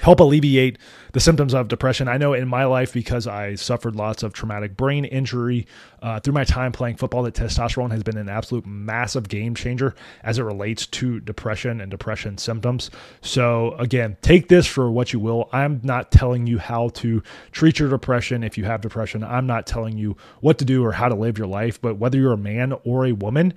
help 0.00 0.20
alleviate 0.20 0.78
the 1.12 1.20
symptoms 1.20 1.54
of 1.54 1.68
depression. 1.68 2.08
I 2.08 2.16
know 2.16 2.32
in 2.32 2.48
my 2.48 2.64
life, 2.64 2.92
because 2.92 3.26
I 3.26 3.54
suffered 3.54 3.94
lots 3.94 4.22
of 4.22 4.32
traumatic 4.32 4.76
brain 4.76 5.04
injury 5.04 5.66
uh, 6.00 6.20
through 6.20 6.32
my 6.32 6.44
time 6.44 6.72
playing 6.72 6.96
football, 6.96 7.22
that 7.24 7.34
testosterone 7.34 7.90
has 7.90 8.02
been 8.02 8.16
an 8.16 8.28
absolute 8.28 8.66
massive 8.66 9.28
game 9.28 9.54
changer 9.54 9.94
as 10.22 10.38
it 10.38 10.42
relates 10.42 10.86
to 10.86 11.20
depression 11.20 11.80
and 11.80 11.90
depression 11.90 12.38
symptoms. 12.38 12.90
So, 13.20 13.74
again, 13.74 14.16
take 14.22 14.48
this 14.48 14.66
for 14.66 14.90
what 14.90 15.12
you 15.12 15.20
will. 15.20 15.48
I'm 15.52 15.80
not 15.82 16.10
telling 16.10 16.46
you 16.46 16.58
how 16.58 16.88
to 16.88 17.22
treat 17.52 17.78
your 17.78 17.90
depression 17.90 18.42
if 18.42 18.56
you 18.56 18.64
have 18.64 18.80
depression. 18.80 19.22
I'm 19.22 19.46
not 19.46 19.66
telling 19.66 19.98
you 19.98 20.16
what 20.40 20.58
to 20.58 20.64
do 20.64 20.84
or 20.84 20.92
how 20.92 21.08
to 21.08 21.14
live 21.14 21.38
your 21.38 21.46
life, 21.46 21.80
but 21.80 21.96
whether 21.96 22.18
you're 22.18 22.32
a 22.32 22.38
man 22.38 22.74
or 22.84 23.06
a 23.06 23.12
woman, 23.12 23.54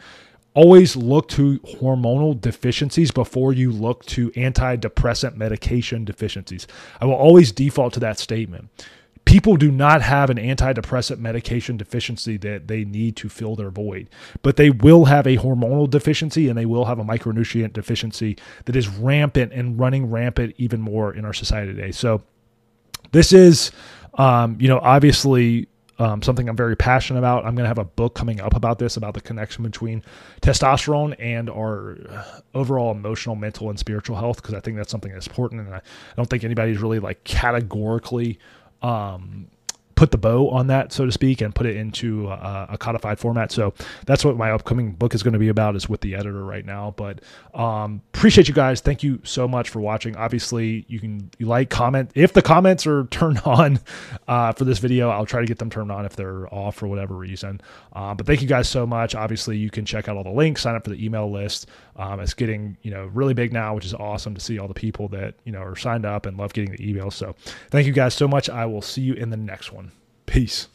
always 0.55 0.95
look 0.95 1.27
to 1.27 1.59
hormonal 1.59 2.39
deficiencies 2.39 3.11
before 3.11 3.53
you 3.53 3.71
look 3.71 4.03
to 4.05 4.31
antidepressant 4.31 5.35
medication 5.35 6.05
deficiencies. 6.05 6.65
I 6.99 7.05
will 7.05 7.13
always 7.13 7.51
default 7.51 7.93
to 7.93 7.99
that 7.99 8.17
statement. 8.17 8.69
People 9.25 9.57
do 9.57 9.71
not 9.71 10.01
have 10.01 10.29
an 10.29 10.37
antidepressant 10.37 11.17
medication 11.17 11.77
deficiency 11.77 12.37
that 12.37 12.67
they 12.67 12.85
need 12.85 13.15
to 13.17 13.27
fill 13.27 13.55
their 13.55 13.71
void, 13.71 14.07
but 14.43 14.55
they 14.55 14.69
will 14.69 15.05
have 15.05 15.25
a 15.27 15.37
hormonal 15.37 15.89
deficiency 15.89 16.47
and 16.47 16.57
they 16.57 16.65
will 16.65 16.85
have 16.85 16.99
a 16.99 17.03
micronutrient 17.03 17.73
deficiency 17.73 18.37
that 18.65 18.75
is 18.75 18.87
rampant 18.87 19.51
and 19.51 19.79
running 19.79 20.09
rampant 20.09 20.53
even 20.57 20.79
more 20.79 21.13
in 21.13 21.25
our 21.25 21.33
society 21.33 21.73
today. 21.73 21.91
So, 21.91 22.21
this 23.11 23.33
is, 23.33 23.71
um, 24.15 24.57
you 24.59 24.67
know, 24.67 24.79
obviously 24.79 25.67
um, 25.97 26.21
something 26.21 26.49
I'm 26.49 26.57
very 26.57 26.75
passionate 26.75 27.19
about. 27.19 27.45
I'm 27.45 27.55
going 27.55 27.63
to 27.63 27.69
have 27.69 27.77
a 27.77 27.85
book 27.85 28.15
coming 28.15 28.41
up 28.41 28.55
about 28.55 28.79
this, 28.79 28.97
about 28.97 29.13
the 29.13 29.21
connection 29.21 29.63
between 29.63 30.03
testosterone 30.41 31.15
and 31.19 31.49
our 31.49 31.97
overall 32.53 32.91
emotional, 32.91 33.35
mental, 33.35 33.69
and 33.69 33.79
spiritual 33.79 34.17
health, 34.17 34.41
because 34.41 34.53
I 34.53 34.59
think 34.59 34.77
that's 34.77 34.91
something 34.91 35.11
that's 35.11 35.27
important. 35.27 35.61
And 35.61 35.75
I, 35.75 35.77
I 35.77 35.81
don't 36.17 36.29
think 36.29 36.43
anybody's 36.43 36.79
really 36.81 36.99
like 36.99 37.23
categorically 37.23 38.39
um, 38.81 39.47
put 39.95 40.11
the 40.11 40.17
bow 40.17 40.49
on 40.49 40.67
that, 40.67 40.91
so 40.91 41.05
to 41.05 41.11
speak, 41.11 41.41
and 41.41 41.55
put 41.55 41.65
it 41.65 41.75
into 41.75 42.27
a, 42.27 42.67
a, 42.71 42.77
codified 42.77 43.17
format. 43.17 43.51
So 43.51 43.73
that's 44.05 44.25
what 44.25 44.35
my 44.37 44.51
upcoming 44.51 44.91
book 44.91 45.15
is 45.15 45.23
going 45.23 45.33
to 45.33 45.39
be 45.39 45.47
about, 45.47 45.75
is 45.75 45.87
with 45.87 46.01
the 46.01 46.15
editor 46.15 46.43
right 46.43 46.65
now. 46.65 46.93
But 46.97 47.21
um, 47.53 48.01
appreciate 48.13 48.47
you 48.47 48.53
guys. 48.53 48.81
Thank 48.81 49.03
you 49.03 49.21
so 49.23 49.47
much 49.47 49.69
for 49.69 49.79
watching. 49.79 50.15
Obviously, 50.15 50.85
you 50.87 50.99
can 50.99 51.31
like, 51.39 51.69
comment. 51.69 52.11
If 52.13 52.33
the 52.33 52.41
comments 52.41 52.85
are 52.85 53.05
turned 53.11 53.39
on 53.45 53.79
uh, 54.27 54.51
for 54.51 54.65
this 54.65 54.79
video, 54.79 55.09
I'll 55.09 55.25
try 55.25 55.41
to 55.41 55.47
get 55.47 55.59
them 55.59 55.69
turned 55.69 55.91
on 55.91 56.05
if 56.05 56.15
they're 56.15 56.53
off 56.53 56.75
for 56.75 56.87
whatever 56.87 57.15
reason. 57.15 57.61
Uh, 57.93 58.13
but 58.13 58.25
thank 58.25 58.41
you 58.41 58.47
guys 58.47 58.67
so 58.67 58.85
much. 58.85 59.15
Obviously, 59.15 59.57
you 59.57 59.69
can 59.69 59.85
check 59.85 60.09
out 60.09 60.17
all 60.17 60.23
the 60.23 60.29
links, 60.29 60.61
sign 60.61 60.75
up 60.75 60.83
for 60.83 60.89
the 60.89 61.03
email 61.03 61.31
list. 61.31 61.67
Um, 61.95 62.19
it's 62.19 62.33
getting 62.33 62.77
you 62.81 62.91
know 62.91 63.05
really 63.13 63.33
big 63.33 63.53
now, 63.53 63.73
which 63.75 63.85
is 63.85 63.93
awesome 63.93 64.35
to 64.35 64.41
see 64.41 64.59
all 64.59 64.67
the 64.67 64.73
people 64.73 65.07
that 65.09 65.35
you 65.45 65.51
know 65.51 65.61
are 65.61 65.75
signed 65.75 66.05
up 66.05 66.25
and 66.25 66.37
love 66.37 66.53
getting 66.53 66.71
the 66.71 66.77
emails. 66.77 67.13
So 67.13 67.35
thank 67.69 67.87
you 67.87 67.93
guys 67.93 68.13
so 68.13 68.27
much. 68.27 68.49
I 68.49 68.65
will 68.65 68.81
see 68.81 69.01
you 69.01 69.13
in 69.13 69.29
the 69.29 69.37
next 69.37 69.71
one. 69.71 69.91
Peace. 70.25 70.67